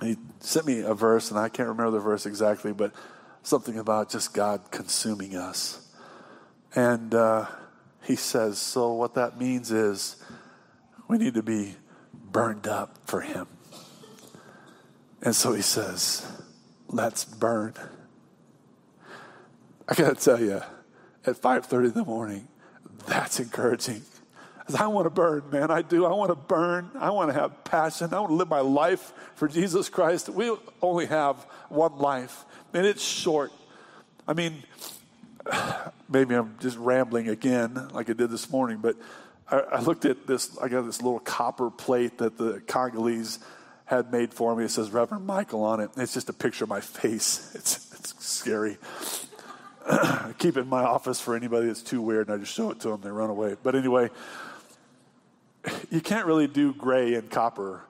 [0.03, 2.93] He sent me a verse, and I can't remember the verse exactly, but
[3.49, 5.89] something about just God consuming us.
[6.75, 7.47] And uh,
[8.03, 10.17] he says, so what that means is
[11.09, 11.75] we need to be
[12.13, 13.47] burned up for him.
[15.23, 16.31] And so he says,
[16.89, 17.75] let's burn.
[19.89, 20.61] I got to tell you,
[21.27, 22.49] at 5.30 in the morning,
[23.07, 24.03] that's encouraging.
[24.79, 25.71] I want to burn, man.
[25.71, 26.05] I do.
[26.05, 26.91] I want to burn.
[26.99, 28.13] I want to have passion.
[28.13, 30.29] I want to live my life for Jesus Christ.
[30.29, 31.37] We only have
[31.71, 32.45] one life,
[32.75, 33.53] and it's short.
[34.27, 34.63] I mean,
[36.09, 38.97] maybe I'm just rambling again like I did this morning, but
[39.51, 40.57] I, I looked at this.
[40.59, 43.39] I got this little copper plate that the Congolese
[43.87, 44.65] had made for me.
[44.65, 45.91] It says Reverend Michael on it.
[45.97, 47.53] It's just a picture of my face.
[47.59, 48.77] It's, it's scary.
[50.39, 52.81] keep it in my office for anybody that's too weird, and I just show it
[52.81, 53.01] to them.
[53.01, 53.57] They run away.
[53.63, 54.11] But anyway,
[55.91, 57.83] you can't really do gray and copper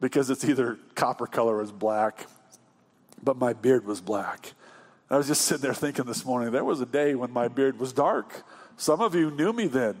[0.00, 2.26] because it's either copper color or it's black.
[3.22, 4.52] But my beard was black.
[5.10, 7.78] I was just sitting there thinking this morning, there was a day when my beard
[7.78, 8.44] was dark.
[8.76, 9.96] Some of you knew me then.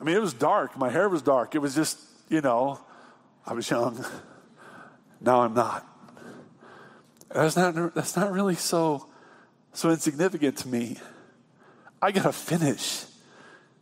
[0.00, 0.76] I mean, it was dark.
[0.76, 1.54] My hair was dark.
[1.54, 2.80] It was just, you know,
[3.46, 4.04] I was young.
[5.20, 5.86] Now I'm not.
[7.30, 9.06] That's not, that's not really so
[9.74, 10.96] so insignificant to me.
[12.00, 13.04] I got to finish,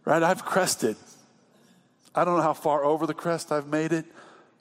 [0.04, 0.22] right?
[0.22, 0.96] I've crested.
[2.14, 4.06] I don't know how far over the crest I've made it,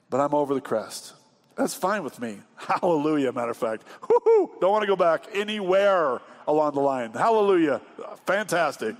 [0.09, 1.13] but I'm over the crest.
[1.61, 2.39] That's fine with me.
[2.55, 3.83] Hallelujah, matter of fact.
[4.09, 4.49] Woo-hoo!
[4.59, 7.11] Don't want to go back anywhere along the line.
[7.11, 7.81] Hallelujah.
[8.25, 8.95] Fantastic.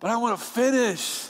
[0.00, 1.28] But I want to finish.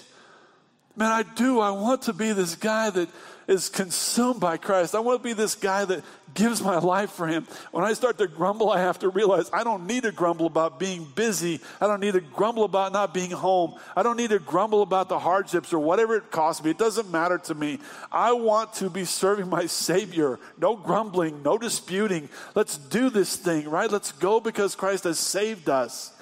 [0.96, 1.60] Man, I do.
[1.60, 3.08] I want to be this guy that
[3.46, 4.94] is consumed by Christ.
[4.94, 7.46] I want to be this guy that gives my life for Him.
[7.72, 10.78] When I start to grumble, I have to realize I don't need to grumble about
[10.78, 11.60] being busy.
[11.80, 13.74] I don't need to grumble about not being home.
[13.96, 16.70] I don't need to grumble about the hardships or whatever it costs me.
[16.70, 17.78] It doesn't matter to me.
[18.12, 20.38] I want to be serving my Savior.
[20.58, 22.28] No grumbling, no disputing.
[22.54, 23.90] Let's do this thing, right?
[23.90, 26.12] Let's go because Christ has saved us.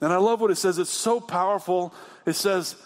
[0.00, 0.78] And I love what it says.
[0.78, 1.94] It's so powerful.
[2.26, 2.76] It says,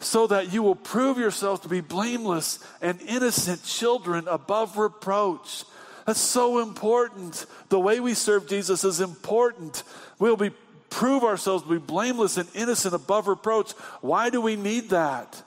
[0.00, 5.64] so that you will prove yourselves to be blameless and innocent children above reproach.
[6.06, 7.46] That's so important.
[7.68, 9.82] The way we serve Jesus is important.
[10.18, 10.52] We'll be
[10.90, 13.72] prove ourselves to be blameless and innocent above reproach.
[14.00, 15.42] Why do we need that?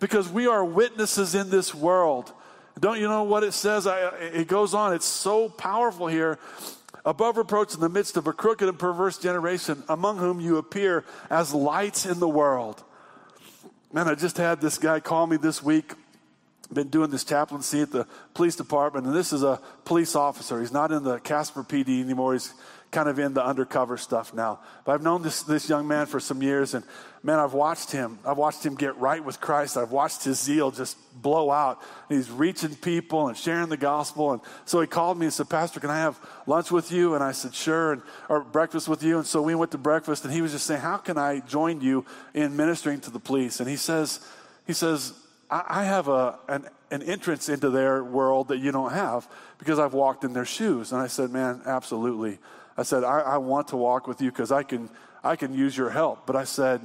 [0.00, 2.30] Because we are witnesses in this world.
[2.78, 3.86] Don't you know what it says?
[3.86, 4.92] I, it goes on.
[4.92, 6.38] It's so powerful here.
[7.06, 11.04] Above reproach in the midst of a crooked and perverse generation, among whom you appear
[11.30, 12.82] as lights in the world
[13.94, 15.92] Man, I just had this guy call me this week.
[16.72, 20.60] Been doing this chaplaincy at the police department, and this is a police officer.
[20.60, 22.32] He's not in the Casper PD anymore.
[22.32, 22.54] He's
[22.90, 24.60] kind of in the undercover stuff now.
[24.86, 26.86] But I've known this, this young man for some years, and
[27.22, 28.18] man, I've watched him.
[28.26, 29.76] I've watched him get right with Christ.
[29.76, 31.80] I've watched his zeal just blow out.
[32.08, 34.32] He's reaching people and sharing the gospel.
[34.32, 37.14] And so he called me and said, Pastor, can I have lunch with you?
[37.14, 39.18] And I said, sure, and, or breakfast with you.
[39.18, 41.80] And so we went to breakfast, and he was just saying, How can I join
[41.80, 42.04] you
[42.34, 43.60] in ministering to the police?
[43.60, 44.20] And he says,
[44.66, 45.12] he says,
[45.48, 49.78] I, I have a, an, an entrance into their world that you don't have because
[49.78, 50.90] I've walked in their shoes.
[50.90, 52.38] And I said, Man, absolutely.
[52.76, 54.88] I said, I, I want to walk with you because I can,
[55.22, 56.26] I can use your help.
[56.26, 56.80] But I said,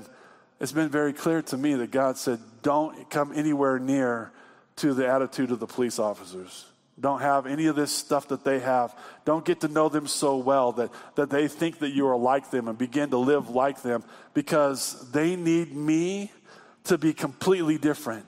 [0.59, 4.31] it's been very clear to me that God said, don't come anywhere near
[4.77, 6.65] to the attitude of the police officers.
[6.99, 8.95] Don't have any of this stuff that they have.
[9.23, 12.49] Don't get to know them so well that, that they think that you are like
[12.49, 14.03] them and begin to live like them
[14.33, 16.31] because they need me
[16.85, 18.25] to be completely different.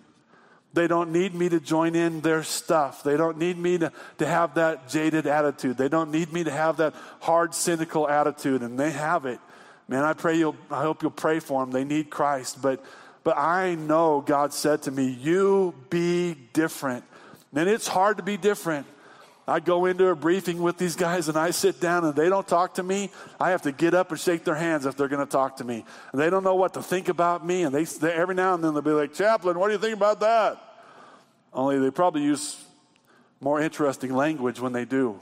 [0.74, 3.02] They don't need me to join in their stuff.
[3.02, 5.78] They don't need me to, to have that jaded attitude.
[5.78, 9.40] They don't need me to have that hard, cynical attitude, and they have it.
[9.90, 11.72] Man, I pray you'll, I hope you'll pray for them.
[11.72, 12.62] They need Christ.
[12.62, 12.86] But,
[13.24, 17.04] but I know God said to me, You be different.
[17.56, 18.86] And it's hard to be different.
[19.48, 22.48] I go into a briefing with these guys and I sit down and they don't
[22.48, 23.10] talk to me.
[23.40, 25.64] I have to get up and shake their hands if they're going to talk to
[25.64, 25.84] me.
[26.12, 27.64] And they don't know what to think about me.
[27.64, 29.96] And they, they every now and then they'll be like, Chaplain, what do you think
[29.96, 30.62] about that?
[31.52, 32.64] Only they probably use
[33.42, 35.20] more interesting language when they do.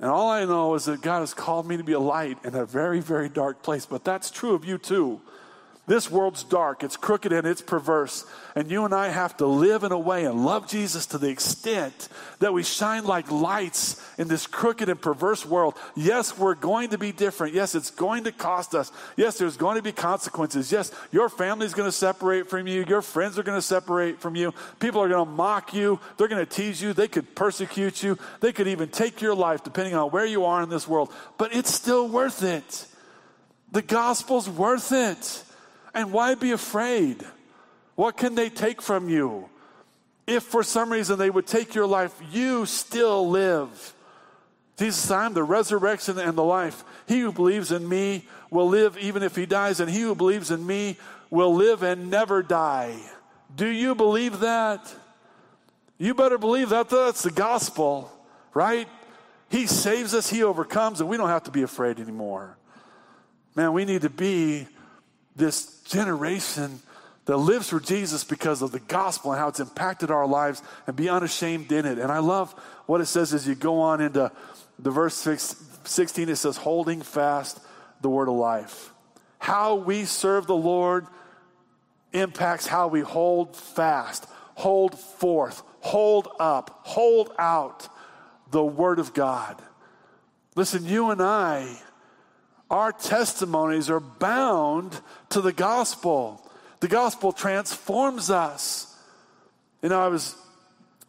[0.00, 2.54] And all I know is that God has called me to be a light in
[2.54, 3.84] a very, very dark place.
[3.84, 5.20] But that's true of you too.
[5.88, 8.26] This world's dark, it's crooked, and it's perverse.
[8.54, 11.30] And you and I have to live in a way and love Jesus to the
[11.30, 12.10] extent
[12.40, 15.76] that we shine like lights in this crooked and perverse world.
[15.96, 17.54] Yes, we're going to be different.
[17.54, 18.92] Yes, it's going to cost us.
[19.16, 20.70] Yes, there's going to be consequences.
[20.70, 22.84] Yes, your family's going to separate from you.
[22.86, 24.52] Your friends are going to separate from you.
[24.80, 25.98] People are going to mock you.
[26.18, 26.92] They're going to tease you.
[26.92, 28.18] They could persecute you.
[28.40, 31.10] They could even take your life, depending on where you are in this world.
[31.38, 32.84] But it's still worth it.
[33.72, 35.44] The gospel's worth it.
[35.94, 37.24] And why be afraid?
[37.94, 39.48] What can they take from you?
[40.26, 43.94] If for some reason they would take your life, you still live.
[44.78, 46.84] Jesus said, I'm the resurrection and the life.
[47.06, 50.50] He who believes in me will live even if he dies, and he who believes
[50.50, 50.96] in me
[51.30, 52.96] will live and never die.
[53.54, 54.94] Do you believe that?
[55.98, 56.88] You better believe that.
[56.88, 58.12] That's the gospel,
[58.54, 58.86] right?
[59.48, 62.56] He saves us, he overcomes, and we don't have to be afraid anymore.
[63.56, 64.68] Man, we need to be
[65.34, 66.80] this generation
[67.24, 70.96] that lives for Jesus because of the gospel and how it's impacted our lives and
[70.96, 71.98] be unashamed in it.
[71.98, 72.52] And I love
[72.86, 74.32] what it says as you go on into
[74.78, 77.60] the verse 16, it says, holding fast
[78.00, 78.92] the word of life.
[79.38, 81.06] How we serve the Lord
[82.12, 87.88] impacts how we hold fast, hold forth, hold up, hold out
[88.50, 89.60] the word of God.
[90.54, 91.78] Listen, you and I
[92.70, 95.00] our testimonies are bound
[95.30, 96.44] to the gospel.
[96.80, 98.94] The gospel transforms us.
[99.82, 100.36] You know, I was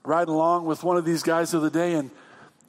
[0.03, 2.11] riding along with one of these guys the other day, and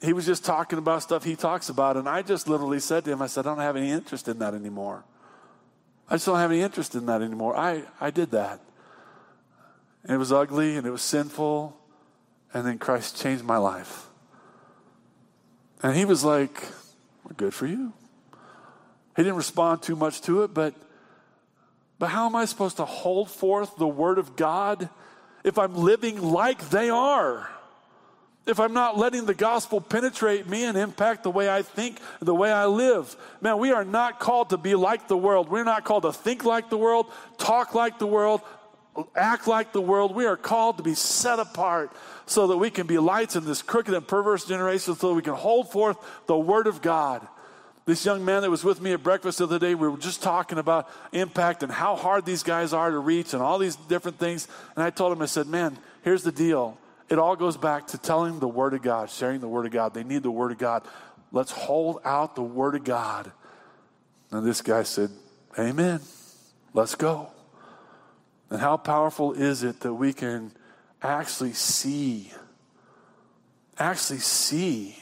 [0.02, 1.96] he was just talking about stuff he talks about.
[1.96, 4.38] And I just literally said to him, I said, I don't have any interest in
[4.40, 5.04] that anymore.
[6.08, 7.56] I just don't have any interest in that anymore.
[7.56, 8.60] I, I did that.
[10.02, 11.76] And it was ugly and it was sinful.
[12.52, 14.06] And then Christ changed my life.
[15.82, 16.62] And he was like,
[17.24, 17.92] well, Good for you.
[19.20, 20.72] He didn't respond too much to it, but,
[21.98, 24.88] but how am I supposed to hold forth the word of God
[25.44, 27.46] if I'm living like they are?
[28.46, 32.34] If I'm not letting the gospel penetrate me and impact the way I think, the
[32.34, 33.14] way I live.
[33.42, 35.50] Man, we are not called to be like the world.
[35.50, 37.04] We're not called to think like the world,
[37.36, 38.40] talk like the world,
[39.14, 40.14] act like the world.
[40.14, 41.94] We are called to be set apart
[42.24, 45.20] so that we can be lights in this crooked and perverse generation, so that we
[45.20, 47.28] can hold forth the word of God.
[47.90, 50.22] This young man that was with me at breakfast the other day, we were just
[50.22, 54.16] talking about impact and how hard these guys are to reach and all these different
[54.16, 54.46] things.
[54.76, 56.78] And I told him, I said, man, here's the deal.
[57.08, 59.92] It all goes back to telling the Word of God, sharing the Word of God.
[59.92, 60.84] They need the Word of God.
[61.32, 63.32] Let's hold out the Word of God.
[64.30, 65.10] And this guy said,
[65.58, 65.98] Amen.
[66.72, 67.30] Let's go.
[68.50, 70.52] And how powerful is it that we can
[71.02, 72.32] actually see,
[73.80, 74.96] actually see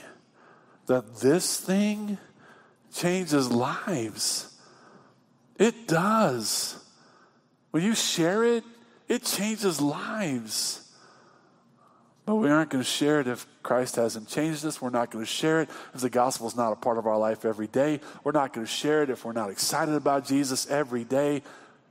[0.86, 2.16] that this thing
[2.93, 4.55] changes lives.
[5.59, 6.82] It does.
[7.70, 8.64] When you share it,
[9.09, 10.84] it changes lives.
[12.24, 14.82] But we aren't going to share it if Christ hasn't changed us.
[14.82, 17.18] We're not going to share it if the gospel is not a part of our
[17.18, 18.01] life every day.
[18.22, 21.43] We're not going to share it if we're not excited about Jesus every day.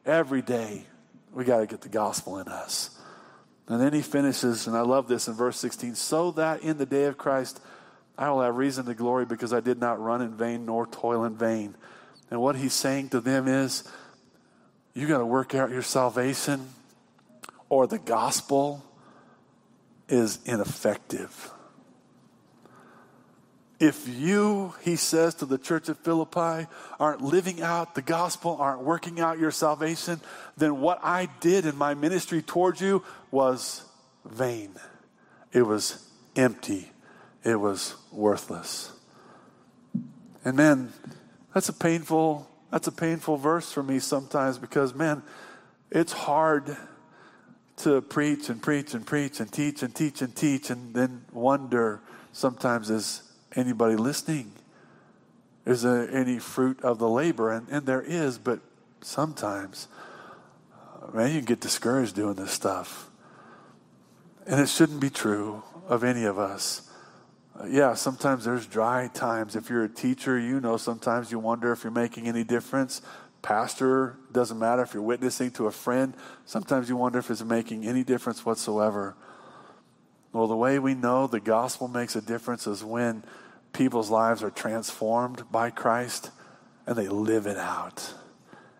[0.05, 0.85] Every day,
[1.33, 2.91] we got to get the gospel in us.
[3.67, 6.85] And then he finishes, and I love this in verse 16 so that in the
[6.85, 7.59] day of Christ,
[8.17, 11.23] I will have reason to glory because I did not run in vain nor toil
[11.25, 11.75] in vain.
[12.31, 13.83] And what he's saying to them is,
[14.93, 16.69] you got to work out your salvation,
[17.69, 18.83] or the gospel
[20.09, 21.51] is ineffective.
[23.79, 26.67] If you, he says to the church at Philippi,
[26.99, 30.19] aren't living out the gospel, aren't working out your salvation,
[30.57, 33.83] then what I did in my ministry towards you was
[34.25, 34.71] vain.
[35.53, 36.03] It was
[36.35, 36.91] empty
[37.43, 38.91] it was worthless.
[40.43, 40.93] And man,
[41.53, 45.23] that's a painful that's a painful verse for me sometimes because man,
[45.89, 46.75] it's hard
[47.77, 52.01] to preach and preach and preach and teach and teach and teach and then wonder
[52.33, 53.21] sometimes is
[53.55, 54.51] anybody listening?
[55.65, 57.51] Is there any fruit of the labor?
[57.51, 58.59] And, and there is, but
[59.01, 59.87] sometimes,
[61.13, 63.09] man, you get discouraged doing this stuff.
[64.45, 66.86] And it shouldn't be true of any of us.
[67.65, 69.55] Yeah, sometimes there's dry times.
[69.55, 73.01] If you're a teacher, you know sometimes you wonder if you're making any difference.
[73.41, 76.13] Pastor, doesn't matter if you're witnessing to a friend,
[76.45, 79.15] sometimes you wonder if it's making any difference whatsoever.
[80.33, 83.23] Well, the way we know the gospel makes a difference is when
[83.73, 86.31] people's lives are transformed by Christ
[86.85, 88.13] and they live it out.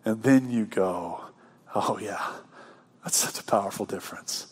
[0.05, 1.25] And then you go,
[1.73, 2.33] oh, yeah,
[3.03, 4.47] that's such a powerful difference.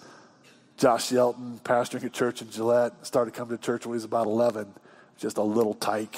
[0.78, 4.28] Josh Yelton, pastoring a church in Gillette, started coming to church when he was about
[4.28, 4.74] 11,
[5.18, 6.18] just a little tyke.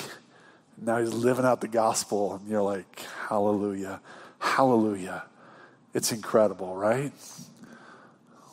[0.80, 4.02] Now he's living out the gospel, and you're like, hallelujah,
[4.40, 5.24] hallelujah.
[5.94, 7.12] It's incredible, right?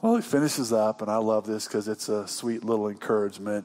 [0.02, 3.64] Well, he finishes up, and I love this because it's a sweet little encouragement.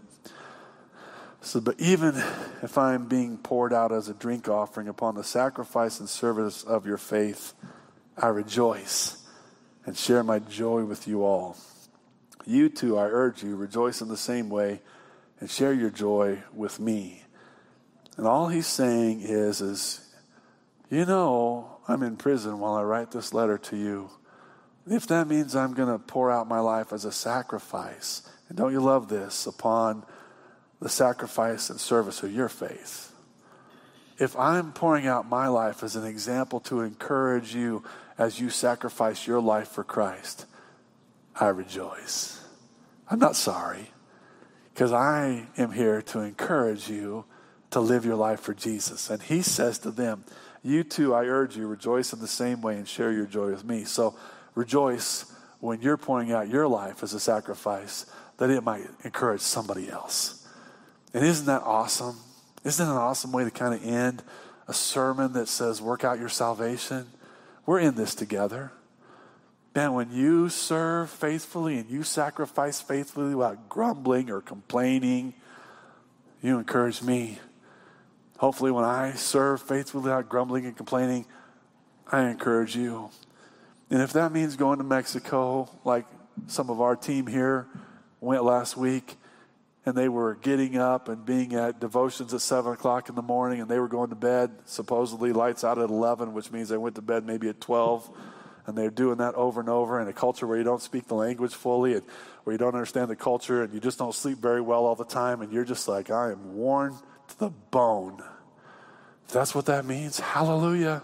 [1.41, 2.15] So, but even
[2.61, 6.85] if I'm being poured out as a drink offering upon the sacrifice and service of
[6.85, 7.53] your faith,
[8.17, 9.25] I rejoice
[9.85, 11.57] and share my joy with you all.
[12.49, 14.81] You too, I urge you, rejoice in the same way
[15.39, 17.21] and share your joy with me.
[18.17, 20.01] And all he's saying is, is,
[20.89, 24.09] you know, I'm in prison while I write this letter to you.
[24.87, 28.71] If that means I'm going to pour out my life as a sacrifice, and don't
[28.71, 30.03] you love this, upon
[30.81, 33.13] the sacrifice and service of your faith.
[34.17, 37.83] If I'm pouring out my life as an example to encourage you
[38.17, 40.47] as you sacrifice your life for Christ,
[41.35, 42.38] I rejoice.
[43.09, 43.91] I'm not sorry
[44.73, 47.25] because I am here to encourage you
[47.71, 49.09] to live your life for Jesus.
[49.09, 50.25] And he says to them,
[50.63, 53.63] You too, I urge you, rejoice in the same way and share your joy with
[53.63, 53.83] me.
[53.83, 54.15] So
[54.55, 55.25] rejoice
[55.59, 58.05] when you're pouring out your life as a sacrifice
[58.37, 60.47] that it might encourage somebody else.
[61.13, 62.17] And isn't that awesome?
[62.63, 64.23] Isn't it an awesome way to kind of end
[64.67, 67.07] a sermon that says, Work out your salvation?
[67.65, 68.71] We're in this together.
[69.75, 75.35] Man, when you serve faithfully and you sacrifice faithfully without grumbling or complaining,
[76.41, 77.37] you encourage me.
[78.37, 81.25] Hopefully, when I serve faithfully without grumbling and complaining,
[82.11, 83.11] I encourage you.
[83.91, 86.05] And if that means going to Mexico, like
[86.47, 87.67] some of our team here
[88.21, 89.17] went last week,
[89.85, 93.61] and they were getting up and being at devotions at 7 o'clock in the morning,
[93.61, 96.95] and they were going to bed, supposedly lights out at 11, which means they went
[96.95, 98.09] to bed maybe at 12
[98.65, 101.15] and they're doing that over and over in a culture where you don't speak the
[101.15, 102.03] language fully and
[102.43, 105.05] where you don't understand the culture and you just don't sleep very well all the
[105.05, 106.95] time and you're just like, I am worn
[107.29, 108.21] to the bone.
[109.27, 111.03] If that's what that means, hallelujah.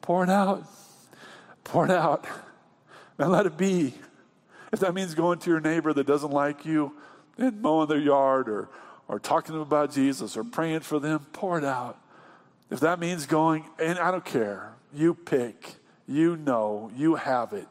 [0.00, 0.64] Pour it out.
[1.64, 2.26] Pour it out.
[3.18, 3.94] And let it be.
[4.72, 6.94] If that means going to your neighbor that doesn't like you
[7.36, 8.68] and mowing their yard or,
[9.08, 11.98] or talking to them about Jesus or praying for them, pour it out.
[12.70, 15.77] If that means going, and I don't care, you pick.
[16.08, 17.68] You know, you have it.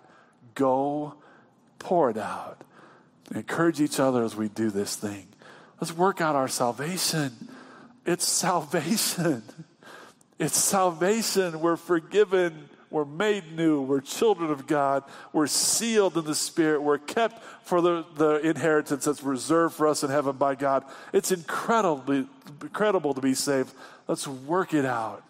[0.54, 1.16] Go
[1.80, 2.64] pour it out.
[3.34, 5.28] Encourage each other as we do this thing.
[5.82, 7.50] Let's work out our salvation.
[8.06, 9.44] It's salvation.
[10.40, 11.62] It's salvation.
[11.62, 12.70] We're forgiven.
[12.92, 13.82] We're made new.
[13.82, 15.04] We're children of God.
[15.34, 16.84] We're sealed in the Spirit.
[16.84, 20.86] We're kept for the, the inheritance that's reserved for us in heaven by God.
[21.12, 22.28] It's incredibly
[22.62, 23.74] incredible to be saved.
[24.08, 25.24] Let's work it out.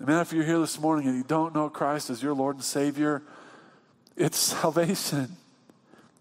[0.00, 2.64] Man, if you're here this morning and you don't know Christ as your Lord and
[2.64, 3.22] Savior,
[4.16, 5.36] it's salvation.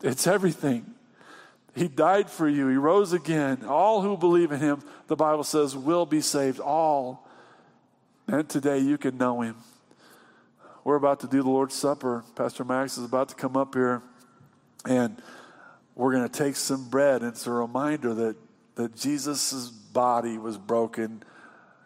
[0.02, 0.94] It's everything.
[1.76, 2.68] He died for you.
[2.68, 3.66] He rose again.
[3.66, 6.60] All who believe in him, the Bible says, will be saved.
[6.60, 7.28] All.
[8.28, 9.56] And today you can know him.
[10.84, 12.24] We're about to do the Lord's Supper.
[12.36, 14.04] Pastor Max is about to come up here,
[14.86, 15.20] and
[15.96, 17.24] we're going to take some bread.
[17.24, 18.36] It's a reminder that,
[18.76, 21.24] that Jesus' body was broken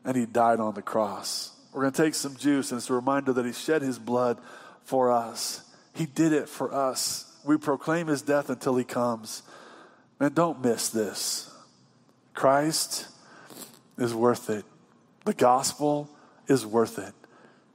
[0.03, 1.51] and he died on the cross.
[1.77, 4.39] We're going to take some juice, and it's a reminder that He shed His blood
[4.83, 5.61] for us.
[5.93, 7.31] He did it for us.
[7.45, 9.43] We proclaim His death until He comes.
[10.19, 11.53] Man, don't miss this.
[12.33, 13.07] Christ
[13.95, 14.65] is worth it.
[15.25, 16.09] The gospel
[16.47, 17.13] is worth it.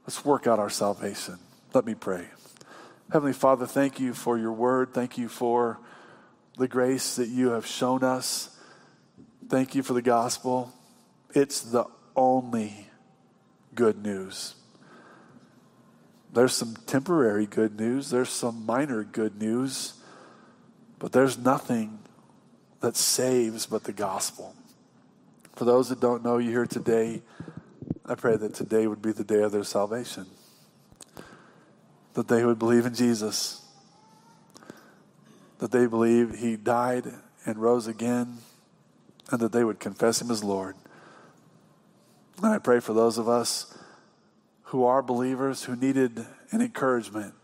[0.05, 1.39] Let's work out our salvation.
[1.73, 2.27] Let me pray.
[3.09, 4.93] Heavenly Father, thank you for your word.
[4.93, 5.79] Thank you for
[6.57, 8.53] the grace that you have shown us.
[9.47, 10.73] Thank you for the gospel.
[11.33, 11.85] It's the
[12.17, 12.89] only
[13.75, 14.55] good news.
[16.31, 19.93] There's some temporary good news, there's some minor good news,
[20.99, 21.99] but there's nothing
[22.79, 24.55] that saves but the gospel.
[25.55, 27.21] For those that don't know you here today,
[28.05, 30.25] I pray that today would be the day of their salvation.
[32.15, 33.61] That they would believe in Jesus.
[35.59, 37.13] That they believe he died
[37.45, 38.39] and rose again.
[39.31, 40.75] And that they would confess him as Lord.
[42.37, 43.77] And I pray for those of us
[44.63, 47.35] who are believers who needed an encouragement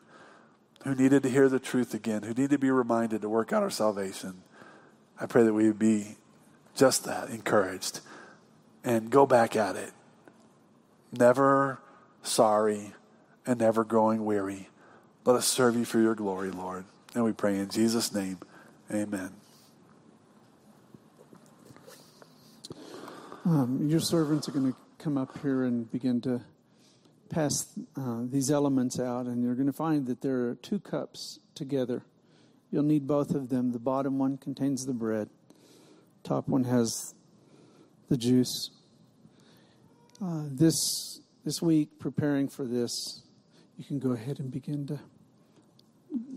[0.84, 3.64] who needed to hear the truth again, who need to be reminded to work out
[3.64, 4.42] our salvation.
[5.20, 6.16] I pray that we would be
[6.76, 8.00] just that, encouraged,
[8.84, 9.92] and go back at it.
[11.12, 11.80] Never
[12.24, 12.94] sorry
[13.46, 14.70] and never growing weary.
[15.26, 16.86] Let us serve you for your glory, Lord.
[17.14, 18.38] And we pray in Jesus' name,
[18.92, 19.39] amen.
[23.46, 26.42] Um, your servants are going to come up here and begin to
[27.30, 31.40] pass uh, these elements out, and you're going to find that there are two cups
[31.56, 32.04] together.
[32.70, 33.72] You'll need both of them.
[33.72, 35.30] The bottom one contains the bread,
[36.24, 37.16] top one has
[38.10, 38.72] the juice.
[40.22, 43.24] Uh, this this week, preparing for this,
[43.78, 45.00] you can go ahead and begin to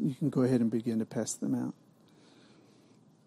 [0.01, 1.75] you can go ahead and begin to pass them out.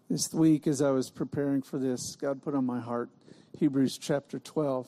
[0.08, 3.10] This week, as I was preparing for this, God put on my heart
[3.58, 4.86] Hebrews chapter 12,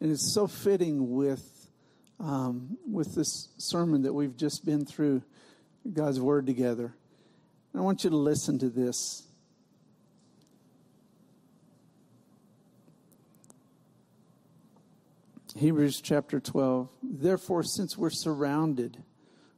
[0.00, 1.68] and it's so fitting with
[2.20, 5.22] um, with this sermon that we've just been through,
[5.90, 6.94] God's Word together.
[7.72, 9.24] And I want you to listen to this.
[15.56, 16.88] Hebrews chapter 12.
[17.02, 19.02] Therefore, since we're surrounded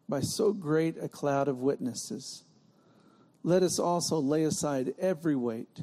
[0.08, 2.44] by so great a cloud of witnesses,
[3.42, 5.82] let us also lay aside every weight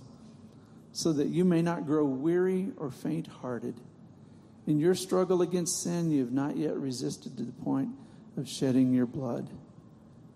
[0.91, 3.79] so that you may not grow weary or faint hearted.
[4.67, 7.89] In your struggle against sin, you have not yet resisted to the point
[8.37, 9.49] of shedding your blood.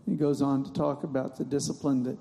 [0.05, 2.17] He goes on to talk about the discipline that,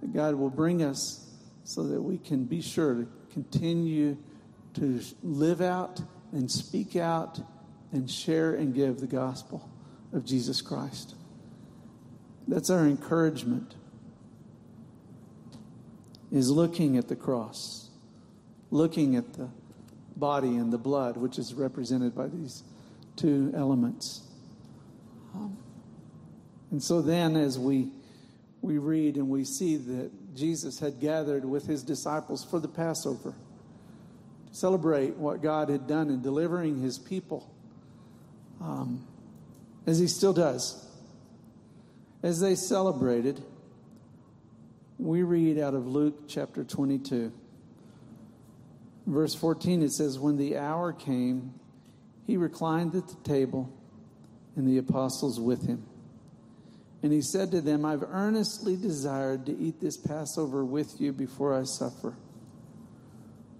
[0.00, 1.26] that God will bring us
[1.64, 4.16] so that we can be sure to continue
[4.74, 6.00] to live out
[6.32, 7.40] and speak out
[7.92, 9.70] and share and give the gospel
[10.12, 11.14] of Jesus Christ.
[12.46, 13.74] That's our encouragement
[16.30, 17.88] is looking at the cross,
[18.70, 19.48] looking at the
[20.16, 22.62] body and the blood, which is represented by these
[23.16, 24.22] two elements.
[25.34, 25.56] Um,
[26.70, 27.88] and so then, as we
[28.60, 33.34] we read and we see that Jesus had gathered with his disciples for the Passover
[34.48, 37.48] to celebrate what God had done in delivering his people,
[38.60, 39.06] um,
[39.86, 40.84] as he still does.
[42.22, 43.42] As they celebrated,
[44.98, 47.32] we read out of Luke chapter 22
[49.08, 51.54] verse 14, it says, When the hour came,
[52.26, 53.72] he reclined at the table,
[54.54, 55.84] and the apostles with him.
[57.02, 61.58] And he said to them, I've earnestly desired to eat this Passover with you before
[61.58, 62.14] I suffer.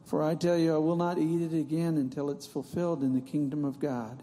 [0.06, 3.20] For I tell you, I will not eat it again until it's fulfilled in the
[3.20, 4.22] kingdom of God.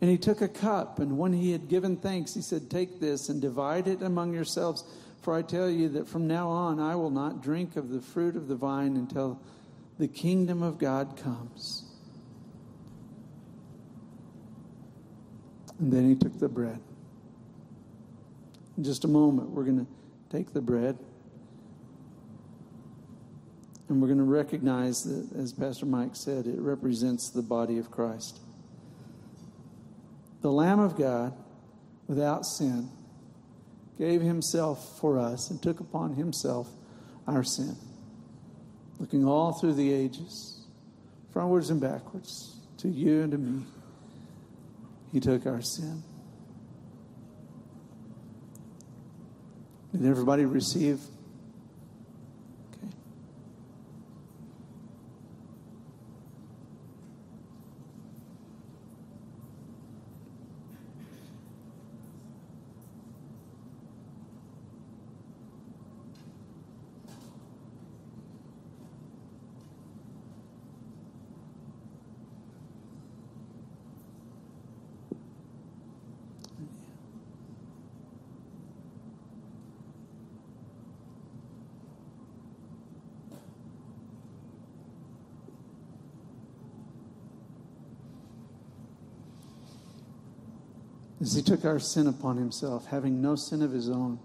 [0.00, 3.28] And he took a cup, and when he had given thanks, he said, Take this
[3.28, 4.84] and divide it among yourselves.
[5.20, 8.36] For I tell you that from now on I will not drink of the fruit
[8.36, 9.40] of the vine until
[9.98, 11.84] the kingdom of God comes.
[15.78, 16.80] And then he took the bread.
[18.76, 19.86] In just a moment, we're going to
[20.30, 20.98] take the bread.
[23.88, 27.90] And we're going to recognize that, as Pastor Mike said, it represents the body of
[27.90, 28.40] Christ.
[30.42, 31.34] The Lamb of God,
[32.06, 32.88] without sin,
[34.00, 36.66] gave himself for us and took upon himself
[37.26, 37.76] our sin.
[38.98, 40.64] Looking all through the ages,
[41.34, 43.62] frontwards and backwards, to you and to me,
[45.12, 46.02] he took our sin.
[49.92, 51.00] Did everybody receive
[91.30, 94.18] as he took our sin upon himself, having no sin of his own.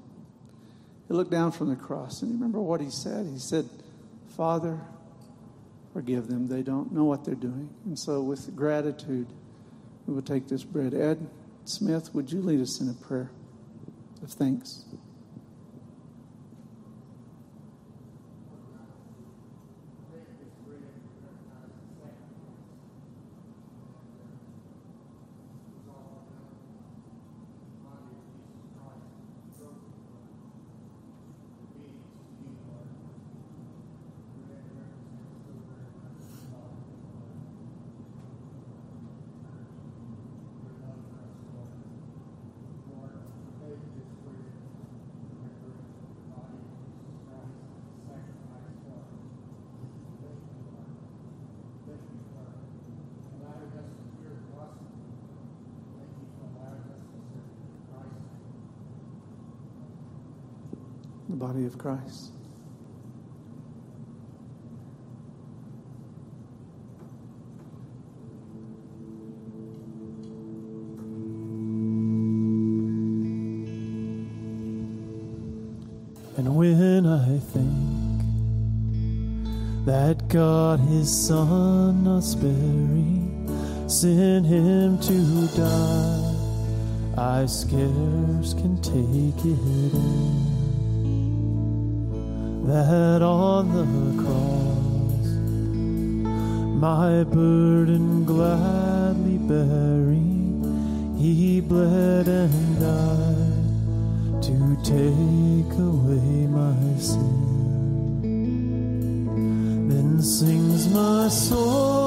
[1.08, 3.28] He looked down from the cross and you remember what he said?
[3.28, 3.70] He said,
[4.36, 4.80] Father,
[5.94, 6.48] forgive them.
[6.48, 7.70] They don't know what they're doing.
[7.86, 9.28] And so, with gratitude,
[10.08, 10.96] we will take this bread.
[10.96, 11.30] Ed
[11.66, 13.30] Smith, would you lead us in a prayer?
[14.24, 14.86] of thanks.
[61.38, 62.32] The body of Christ.
[76.38, 78.26] And when I think
[79.86, 83.48] that God his son not sparing
[83.88, 86.36] sent him to die,
[87.18, 90.55] I scarce can take it in
[92.68, 95.28] that on the cross.
[96.82, 100.36] My burden gladly bearing
[101.18, 108.22] he bled and died to take away my sin.
[109.88, 112.05] Then sings my soul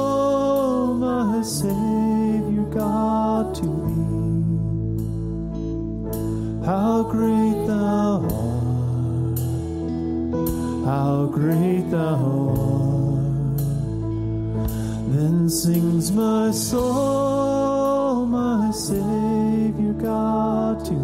[16.49, 20.95] my soul, my Savior God to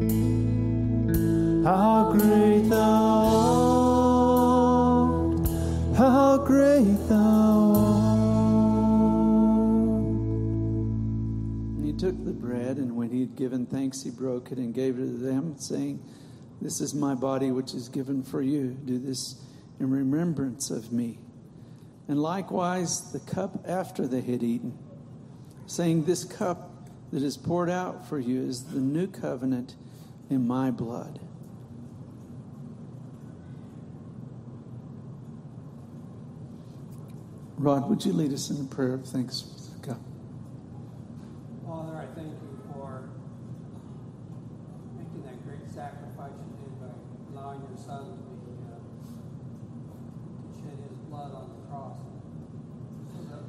[0.00, 0.08] thee.
[1.62, 3.24] How great thou
[5.06, 5.48] art,
[5.96, 8.18] how great thou art.
[11.76, 14.74] And He took the bread, and when he had given thanks, he broke it and
[14.74, 16.02] gave it to them, saying,
[16.60, 18.76] this is my body, which is given for you.
[18.86, 19.36] Do this
[19.78, 21.20] in remembrance of me.
[22.08, 24.78] And likewise, the cup after they had eaten,
[25.66, 29.74] saying, This cup that is poured out for you is the new covenant
[30.30, 31.20] in my blood.
[37.58, 39.42] Rod, would you lead us in a prayer of thanks?
[39.80, 39.98] God.
[41.64, 43.08] Father, I thank you for
[44.98, 46.92] making that great sacrifice you did by
[47.32, 48.76] allowing your son to be uh,
[50.42, 51.96] to shed his blood on the cross,
[53.08, 53.40] so that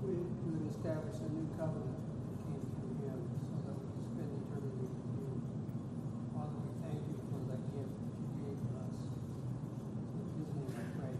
[0.00, 4.32] we would establish a new covenant that came through him, so that we could spend
[4.40, 5.36] eternity with you.
[6.32, 9.04] Father, we thank you for that gift that you gave to us.
[10.16, 11.12] In his name I pray.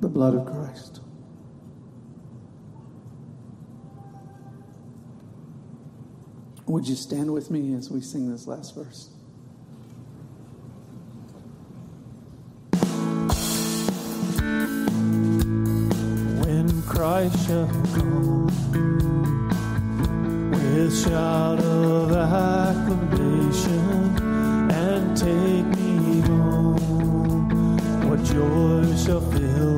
[0.00, 1.00] The blood of Christ.
[6.66, 9.08] Would you stand with me as we sing this last verse?
[17.18, 18.46] Come
[20.52, 23.80] with shout of acclamation
[24.70, 27.76] and take me home,
[28.08, 29.77] what joy shall fill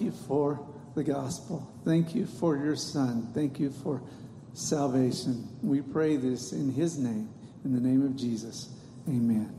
[0.00, 1.72] you for the gospel.
[1.84, 3.30] Thank you for your son.
[3.34, 4.02] Thank you for
[4.52, 5.48] salvation.
[5.62, 7.28] We pray this in his name,
[7.64, 8.70] in the name of Jesus.
[9.08, 9.54] Amen.